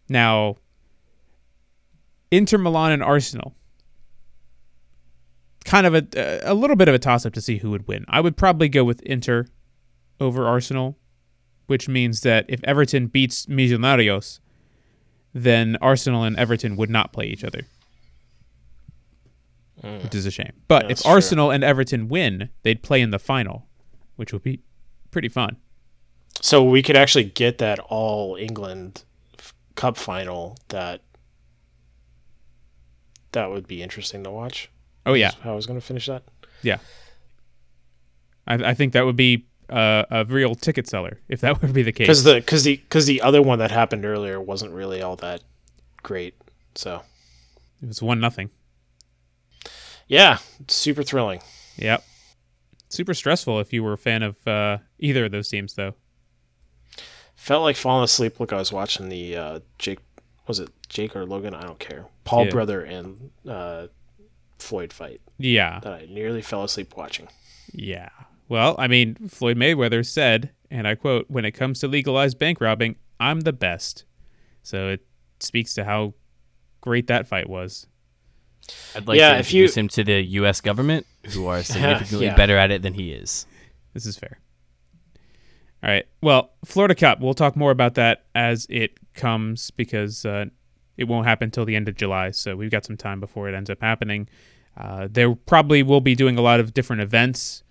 [0.09, 0.57] Now,
[2.31, 3.55] Inter Milan and Arsenal.
[5.65, 8.05] Kind of a a little bit of a toss up to see who would win.
[8.07, 9.45] I would probably go with Inter
[10.19, 10.97] over Arsenal,
[11.67, 14.39] which means that if Everton beats Millonarios,
[15.33, 17.61] then Arsenal and Everton would not play each other.
[19.81, 20.53] Which is a shame.
[20.67, 21.11] But That's if true.
[21.13, 23.67] Arsenal and Everton win, they'd play in the final,
[24.15, 24.61] which would be
[25.11, 25.57] pretty fun.
[26.41, 29.03] So we could actually get that all England
[29.39, 30.57] f- Cup final.
[30.69, 31.01] That
[33.31, 34.69] that would be interesting to watch.
[35.05, 36.23] Oh yeah, I was going to finish that.
[36.61, 36.77] yeah.
[38.45, 41.81] I, I think that would be uh, a real ticket seller if that would be
[41.83, 42.07] the case.
[42.07, 45.41] because the because the because the other one that happened earlier wasn't really all that
[46.03, 46.35] great.
[46.75, 47.01] So
[47.81, 48.49] it was one nothing.
[50.07, 50.37] Yeah,
[50.67, 51.41] super thrilling.
[51.77, 52.03] Yep.
[52.89, 55.95] Super stressful if you were a fan of uh, either of those teams, though.
[57.35, 58.39] Felt like falling asleep.
[58.39, 59.99] Look, I was watching the uh, Jake.
[60.47, 61.53] Was it Jake or Logan?
[61.53, 62.05] I don't care.
[62.23, 62.51] Paul Yeah.
[62.51, 63.87] brother and uh,
[64.59, 67.27] Floyd fight Yeah, that I nearly fell asleep watching.
[67.73, 68.09] yeah.
[68.49, 72.61] Well, I mean, Floyd Mayweather said, and I quote, "When it comes to legalized bank
[72.61, 74.03] robbing, I'm the best."
[74.61, 75.05] So it
[75.39, 76.13] speaks to how
[76.81, 77.87] great that fight was.
[78.95, 80.61] I'd like Yeah, to if you- introduce him to the U.S.
[80.61, 82.35] government, who are significantly yeah.
[82.35, 83.45] better at it than he is.
[83.93, 84.39] This is fair.
[85.83, 86.05] All right.
[86.21, 87.19] Well, Florida Cup.
[87.19, 90.45] We'll talk more about that as it comes because uh,
[90.97, 92.31] it won't happen until the end of July.
[92.31, 94.29] So we've got some time before it ends up happening.
[94.77, 97.63] Uh, there probably will be doing a lot of different events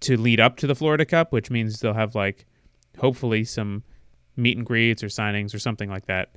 [0.00, 2.46] to lead up to the Florida Cup, which means they'll have like
[2.98, 3.84] hopefully some
[4.36, 6.30] meet and greets or signings or something like that,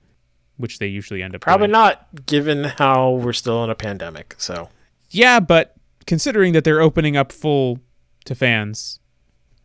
[0.58, 1.72] which they usually end up Probably doing.
[1.74, 4.36] not, given how we're still in a pandemic.
[4.38, 4.70] So
[5.10, 5.76] Yeah, but
[6.08, 7.80] considering that they're opening up full
[8.26, 9.00] to fans,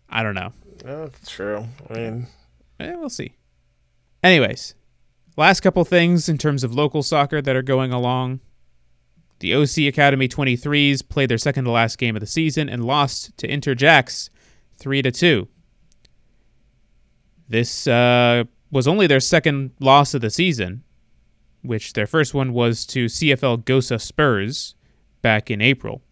[0.09, 0.53] I don't know.
[0.84, 1.66] that's true.
[1.88, 2.26] I mean,
[2.78, 3.34] Eh, we'll see.
[4.24, 4.74] Anyways,
[5.36, 8.41] last couple things in terms of local soccer that are going along.
[9.41, 13.36] The OC Academy 23s played their second to last game of the season and lost
[13.38, 14.28] to Interjacks
[14.78, 15.49] 3 to 2.
[17.49, 20.85] This uh, was only their second loss of the season,
[21.62, 24.75] which their first one was to CFL Gosa Spurs
[25.23, 26.03] back in April.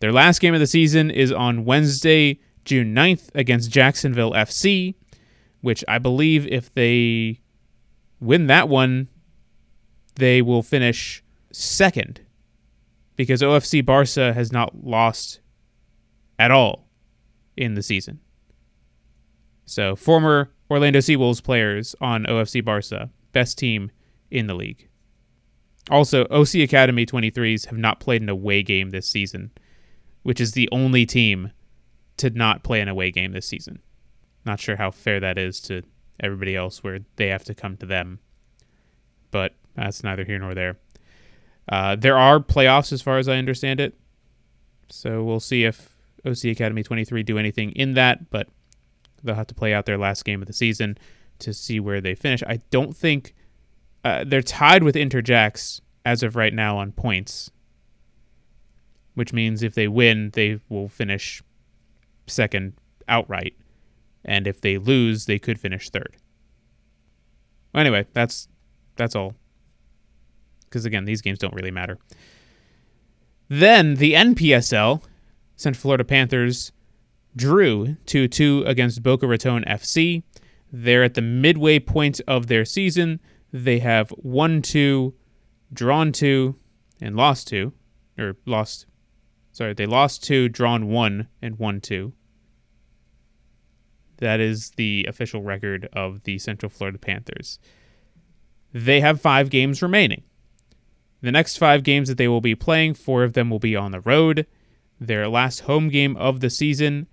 [0.00, 4.94] Their last game of the season is on Wednesday, June 9th against Jacksonville FC
[5.60, 7.40] which I believe if they
[8.20, 9.08] win that one,
[10.16, 12.20] they will finish second
[13.16, 15.40] because OFC Barca has not lost
[16.38, 16.88] at all
[17.56, 18.20] in the season.
[19.66, 23.90] So, former Orlando Seawolves players on OFC Barca, best team
[24.30, 24.88] in the league.
[25.90, 29.50] Also, OC Academy 23s have not played an away game this season,
[30.22, 31.50] which is the only team
[32.18, 33.80] to not play an away game this season.
[34.44, 35.82] Not sure how fair that is to
[36.20, 38.20] everybody else where they have to come to them.
[39.30, 40.78] But that's neither here nor there.
[41.68, 43.98] Uh, there are playoffs as far as I understand it.
[44.88, 45.96] So we'll see if
[46.26, 48.48] OC Academy 23 do anything in that, but
[49.22, 50.98] they'll have to play out their last game of the season
[51.40, 52.42] to see where they finish.
[52.46, 53.34] I don't think
[54.04, 57.50] uh, they're tied with Interjacks as of right now on points,
[59.14, 61.42] which means if they win, they will finish
[62.26, 62.74] second
[63.08, 63.54] outright
[64.24, 66.16] and if they lose, they could finish third.
[67.74, 68.48] Anyway, that's
[68.96, 69.34] that's all.
[70.64, 71.98] Because again, these games don't really matter.
[73.48, 75.02] Then the NPSL,
[75.56, 76.72] Central Florida Panthers,
[77.36, 80.22] drew 2-2 against Boca Raton FC.
[80.72, 83.20] They're at the midway point of their season.
[83.52, 85.14] They have won two,
[85.72, 86.56] drawn two,
[87.00, 87.72] and lost two,
[88.18, 88.86] or lost.
[89.52, 92.12] Sorry, they lost two, drawn one, and won two.
[94.18, 97.58] That is the official record of the Central Florida Panthers.
[98.72, 100.22] They have five games remaining.
[101.22, 103.92] The next five games that they will be playing, four of them will be on
[103.92, 104.46] the road.
[105.00, 107.06] Their last home game of the season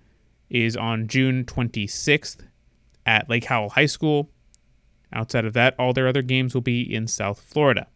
[0.50, 2.46] is on June 26th
[3.04, 4.30] at Lake Howell High School.
[5.12, 7.86] Outside of that, all their other games will be in South Florida.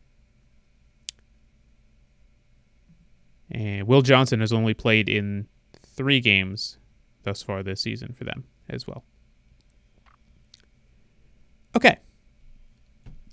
[3.50, 5.46] And Will Johnson has only played in
[5.82, 6.78] three games
[7.22, 9.04] thus far this season for them as well.
[11.76, 11.98] Okay.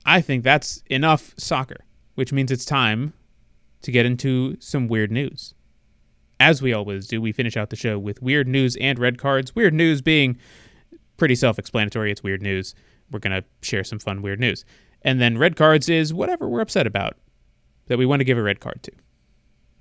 [0.05, 3.13] I think that's enough soccer, which means it's time
[3.81, 5.53] to get into some weird news.
[6.39, 9.55] As we always do, we finish out the show with weird news and red cards.
[9.55, 10.37] Weird news being
[11.17, 12.11] pretty self explanatory.
[12.11, 12.73] It's weird news.
[13.11, 14.63] We're going to share some fun, weird news.
[15.01, 17.17] And then red cards is whatever we're upset about
[17.87, 18.91] that we want to give a red card to.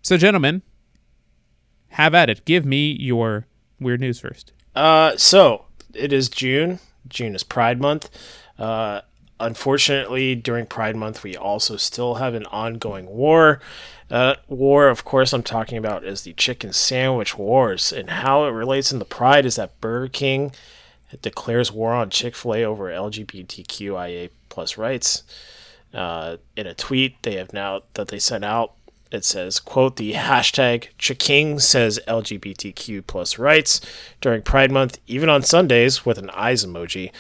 [0.02, 0.62] So, gentlemen,
[1.88, 2.44] have at it.
[2.44, 3.46] Give me your
[3.80, 4.52] weird news first.
[4.74, 6.78] Uh, so it is June.
[7.08, 8.10] June is Pride Month.
[8.58, 9.02] Uh,
[9.40, 13.60] unfortunately, during Pride Month, we also still have an ongoing war.
[14.10, 18.50] Uh, war, of course, I'm talking about is the chicken sandwich wars, and how it
[18.50, 20.52] relates into Pride is that Burger King
[21.22, 25.22] declares war on Chick Fil A over LGBTQIA plus rights.
[25.92, 28.74] Uh, in a tweet they have now that they sent out,
[29.10, 33.80] it says, quote, the hashtag Ch'King says LGBTQ plus rights
[34.20, 37.10] during Pride Month, even on Sundays with an eyes emoji.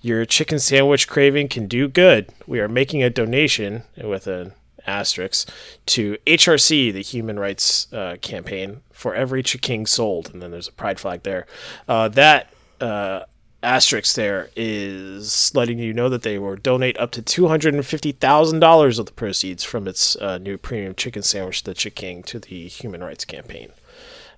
[0.00, 2.28] Your chicken sandwich craving can do good.
[2.46, 4.52] We are making a donation with an
[4.86, 5.48] asterisk
[5.86, 10.30] to HRC, the Human Rights uh, Campaign, for every Ch'King sold.
[10.32, 11.46] And then there's a pride flag there.
[11.88, 13.22] Uh, that uh,
[13.62, 19.12] asterisk there is letting you know that they will donate up to $250,000 of the
[19.12, 23.70] proceeds from its uh, new premium chicken sandwich, the Ch'King, to the Human Rights Campaign.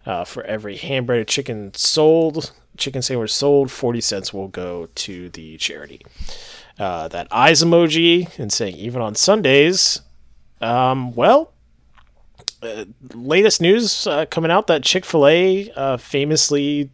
[0.07, 5.29] Uh, for every hand breaded chicken sold, chicken sandwich sold, 40 cents will go to
[5.29, 6.01] the charity.
[6.79, 10.01] Uh, that eyes emoji and saying even on Sundays,
[10.63, 11.53] um, well,
[12.63, 16.91] uh, latest news uh, coming out that Chick fil A uh, famously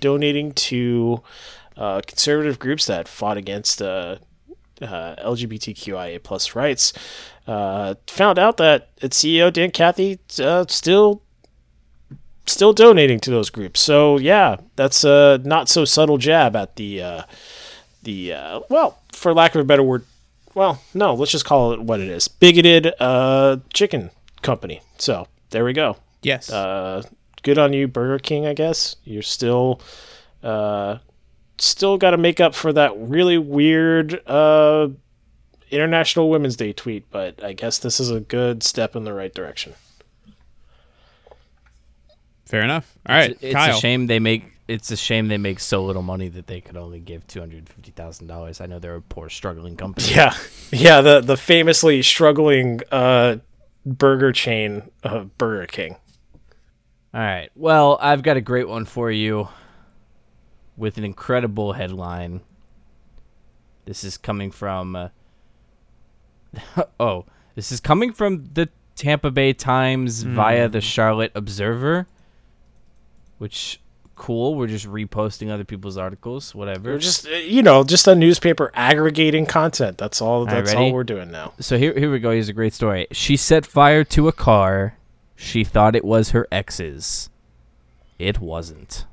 [0.00, 1.22] donating to
[1.78, 4.16] uh, conservative groups that fought against uh,
[4.82, 6.92] uh, LGBTQIA plus rights,
[7.46, 11.22] uh, found out that its CEO Dan Cathy uh, still
[12.46, 13.80] still donating to those groups.
[13.80, 17.22] So yeah, that's a not so subtle jab at the uh,
[18.02, 20.04] the uh, well, for lack of a better word,
[20.54, 24.10] well, no, let's just call it what it is: bigoted uh, chicken
[24.42, 24.82] company.
[24.98, 25.96] So there we go.
[26.22, 26.50] Yes.
[26.50, 27.02] Uh,
[27.42, 28.46] good on you, Burger King.
[28.46, 29.80] I guess you're still
[30.42, 30.98] uh,
[31.60, 34.88] still got to make up for that really weird uh,
[35.70, 39.34] International Women's Day tweet, but I guess this is a good step in the right
[39.34, 39.74] direction.
[42.46, 42.96] Fair enough.
[43.06, 43.76] All right, it's, it's Kyle.
[43.76, 44.56] a shame they make.
[44.68, 47.68] It's a shame they make so little money that they could only give two hundred
[47.68, 48.60] fifty thousand dollars.
[48.60, 50.08] I know they're a poor, struggling company.
[50.14, 50.34] Yeah,
[50.72, 51.00] yeah.
[51.02, 53.36] The the famously struggling uh,
[53.84, 55.96] burger chain, uh, Burger King.
[57.12, 57.50] All right.
[57.54, 59.48] Well, I've got a great one for you
[60.78, 62.40] with an incredible headline.
[63.84, 64.96] This is coming from.
[64.96, 65.08] Uh,
[67.00, 72.06] oh, this is coming from the Tampa Bay Times via the Charlotte Observer.
[73.38, 73.80] Which,
[74.14, 74.54] cool.
[74.54, 76.92] We're just reposting other people's articles, whatever.
[76.92, 79.98] We're just uh, you know just a newspaper aggregating content.
[79.98, 80.44] That's all.
[80.46, 80.86] That's ready?
[80.86, 81.54] all we're doing now.
[81.60, 82.30] So here, here we go.
[82.30, 83.06] Here's a great story.
[83.12, 84.96] She set fire to a car.
[85.34, 87.30] She thought it was her ex's.
[88.18, 89.06] It wasn't.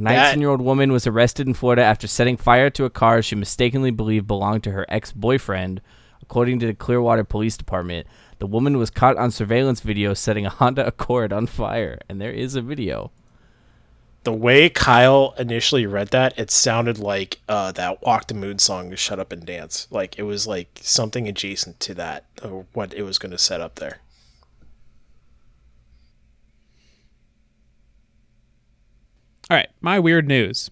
[0.00, 3.20] A 19 year old woman was arrested in Florida after setting fire to a car
[3.20, 5.82] she mistakenly believed belonged to her ex boyfriend.
[6.22, 8.06] According to the Clearwater Police Department,
[8.38, 12.32] the woman was caught on surveillance video setting a Honda Accord on fire, and there
[12.32, 13.10] is a video.
[14.24, 18.94] The way Kyle initially read that, it sounded like uh, that Walk the Moon song,
[18.94, 23.02] "Shut Up and Dance." Like it was like something adjacent to that, or what it
[23.02, 23.98] was going to set up there.
[29.50, 30.70] All right, my weird news.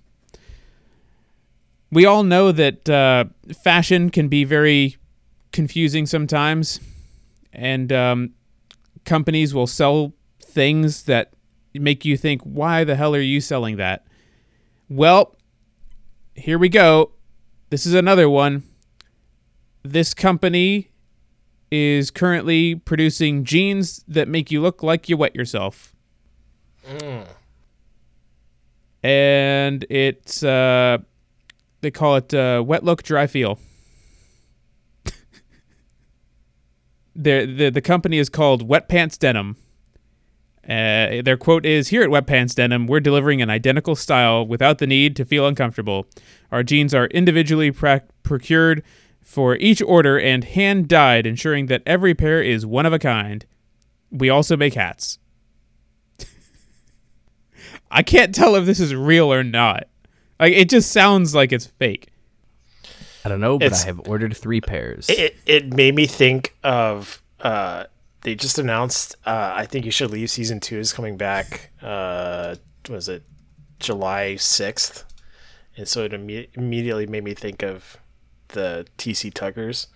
[1.91, 3.25] We all know that uh,
[3.65, 4.99] fashion can be very
[5.51, 6.79] confusing sometimes,
[7.53, 8.35] and um,
[9.05, 11.33] companies will sell things that
[11.75, 14.07] make you think, why the hell are you selling that?
[14.89, 15.35] Well,
[16.37, 17.11] here we go.
[17.71, 18.63] This is another one.
[19.83, 20.93] This company
[21.73, 25.97] is currently producing jeans that make you look like you wet yourself.
[29.03, 30.99] And it's uh
[31.81, 33.59] they call it uh, wet look dry feel.
[37.15, 39.57] Their, the the company is called Wet Pants Denim.
[40.69, 44.77] Uh, their quote is Here at Wet Pants Denim, we're delivering an identical style without
[44.77, 46.07] the need to feel uncomfortable.
[46.53, 48.83] Our jeans are individually pra- procured
[49.23, 53.47] for each order and hand dyed, ensuring that every pair is one of a kind.
[54.11, 55.19] We also make hats.
[57.91, 59.85] I can't tell if this is real or not.
[60.41, 62.09] Like it just sounds like it's fake.
[63.25, 65.09] I don't know, but It's- I have ordered three pairs.
[65.09, 67.85] It it made me think of uh
[68.23, 72.57] they just announced uh I think you should leave season 2 is coming back uh
[72.89, 73.23] was it
[73.81, 75.05] July 6th
[75.77, 77.99] and so it imme- immediately made me think of
[78.49, 79.87] the TC Tuggers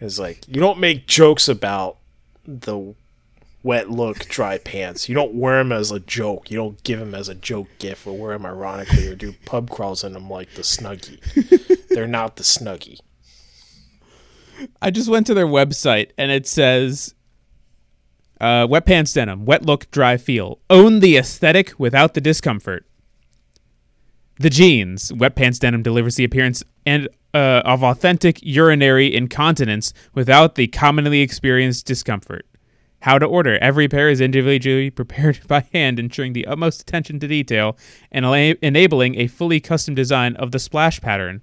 [0.00, 1.98] is like you don't make jokes about
[2.46, 2.94] the
[3.62, 7.14] wet look dry pants you don't wear them as a joke you don't give them
[7.14, 10.52] as a joke gift or wear them ironically or do pub crawls in them like
[10.54, 12.98] the snuggie they're not the snuggie
[14.80, 17.14] I just went to their website and it says
[18.42, 20.58] uh, wet pants denim, wet look, dry feel.
[20.68, 22.84] Own the aesthetic without the discomfort.
[24.40, 30.56] The jeans, wet pants denim delivers the appearance and uh, of authentic urinary incontinence without
[30.56, 32.44] the commonly experienced discomfort.
[33.02, 33.58] How to order.
[33.58, 37.76] Every pair is individually prepared by hand, ensuring the utmost attention to detail
[38.12, 38.24] and
[38.62, 41.42] enabling a fully custom design of the splash pattern.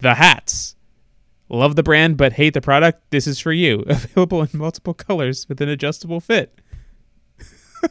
[0.00, 0.74] The hats.
[1.48, 3.12] Love the brand but hate the product?
[3.12, 3.84] This is for you.
[3.86, 6.60] Available in multiple colors with an adjustable fit.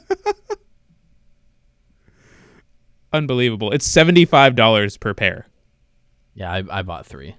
[3.14, 3.72] Unbelievable.
[3.72, 5.48] It's $75 per pair.
[6.34, 7.38] Yeah, I, I bought three.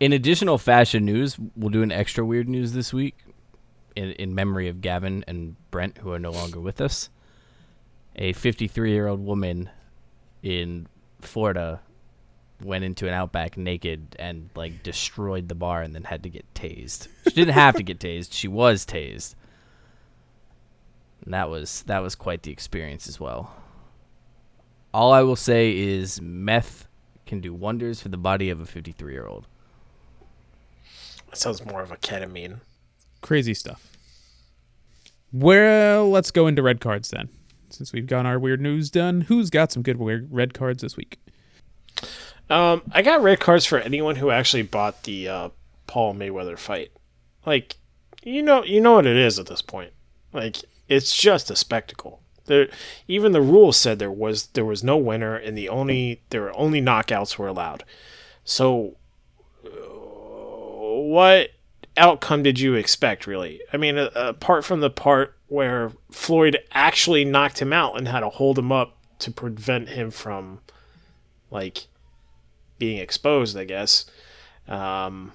[0.00, 3.16] In additional fashion news, we'll do an extra weird news this week
[3.94, 7.10] in, in memory of Gavin and Brent, who are no longer with us.
[8.16, 9.70] A 53 year old woman
[10.42, 10.86] in
[11.20, 11.80] Florida
[12.62, 16.52] went into an outback naked and like destroyed the bar and then had to get
[16.54, 17.08] tased.
[17.24, 19.34] She didn't have to get tased, she was tased.
[21.24, 23.54] And that was that was quite the experience as well.
[24.92, 26.88] All I will say is meth
[27.26, 29.46] can do wonders for the body of a 53 year old.
[31.30, 32.60] That sounds more of a ketamine.
[33.20, 33.90] Crazy stuff.
[35.32, 37.28] Well, let's go into red cards then.
[37.68, 40.96] Since we've got our weird news done, who's got some good weird red cards this
[40.96, 41.20] week?
[42.48, 45.48] Um, I got red cards for anyone who actually bought the uh,
[45.86, 46.90] Paul Mayweather fight.
[47.46, 47.76] Like,
[48.24, 49.92] you know, you know what it is at this point.
[50.32, 50.56] Like,
[50.88, 52.20] it's just a spectacle.
[52.46, 52.68] There,
[53.06, 56.56] even the rules said there was there was no winner, and the only there were
[56.56, 57.84] only knockouts were allowed.
[58.44, 58.96] So,
[61.00, 61.50] what
[61.96, 63.60] outcome did you expect, really?
[63.72, 68.28] I mean, apart from the part where Floyd actually knocked him out and had to
[68.28, 70.60] hold him up to prevent him from,
[71.50, 71.86] like,
[72.78, 74.06] being exposed, I guess.
[74.66, 75.32] Um,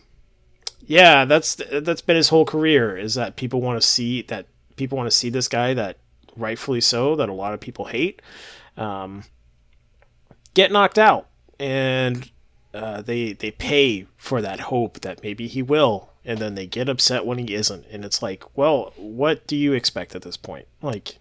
[0.88, 2.98] yeah, that's that's been his whole career.
[2.98, 5.98] Is that people want to see that people want to see this guy that
[6.36, 8.22] rightfully so that a lot of people hate
[8.78, 9.24] um,
[10.54, 11.28] get knocked out,
[11.60, 12.30] and
[12.76, 16.90] uh, they they pay for that hope that maybe he will, and then they get
[16.90, 20.68] upset when he isn't, and it's like, well, what do you expect at this point?
[20.82, 21.18] Like,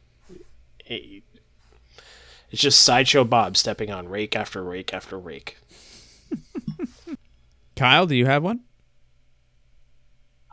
[0.87, 1.23] it-
[2.51, 5.57] it's just sideshow Bob stepping on rake after rake after rake.
[7.77, 8.61] Kyle, do you have one?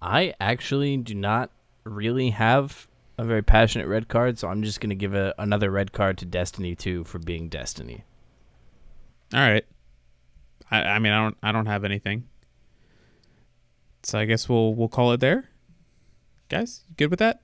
[0.01, 1.51] I actually do not
[1.83, 2.87] really have
[3.19, 6.17] a very passionate red card, so I'm just going to give a, another red card
[6.19, 8.03] to Destiny 2 for being Destiny.
[9.33, 9.65] All right.
[10.71, 12.27] I, I mean, I don't, I don't have anything.
[14.03, 15.49] So I guess we'll, we'll call it there.
[16.49, 17.41] Guys, you good with that?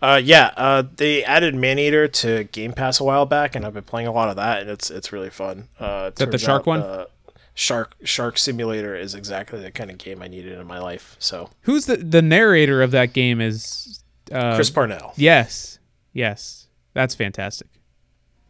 [0.00, 3.84] Uh, yeah, uh, they added Maneater to Game Pass a while back, and I've been
[3.84, 5.68] playing a lot of that, and it's it's really fun.
[5.78, 6.80] Uh, that the shark out, one?
[6.80, 7.04] Uh,
[7.52, 11.16] shark Shark Simulator is exactly the kind of game I needed in my life.
[11.18, 13.42] So Who's the the narrator of that game?
[13.42, 14.02] Is
[14.32, 15.78] uh, Chris Parnell, Yes,
[16.14, 17.68] yes, that's fantastic.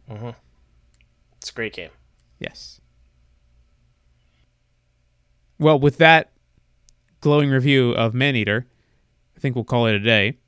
[0.09, 1.91] it's a great game.
[2.39, 2.79] Yes.
[5.61, 6.31] Well, with that
[7.19, 8.65] glowing review of Maneater,
[9.37, 10.39] I think we'll call it a day.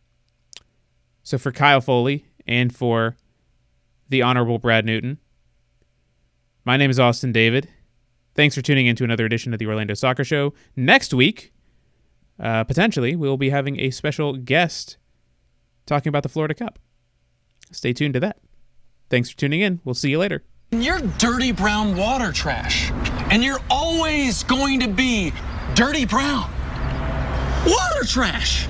[1.22, 3.16] So for Kyle Foley and for
[4.10, 5.20] the Honorable Brad Newton,
[6.66, 7.70] my name is Austin David.
[8.34, 10.56] Thanks for tuning in to another edition of the Orlando Soccer Show.
[10.76, 11.54] Next week,
[12.40, 14.98] uh, potentially, we'll be having a special guest
[15.86, 16.80] talking about the Florida Cup.
[17.72, 18.40] Stay tuned to that.
[19.12, 19.80] Thanks for tuning in.
[19.86, 20.44] We'll see you later.
[20.72, 22.92] You're dirty brown water trash.
[23.34, 25.34] And you're always going to be
[25.74, 26.48] dirty brown.
[27.66, 28.68] Water trash!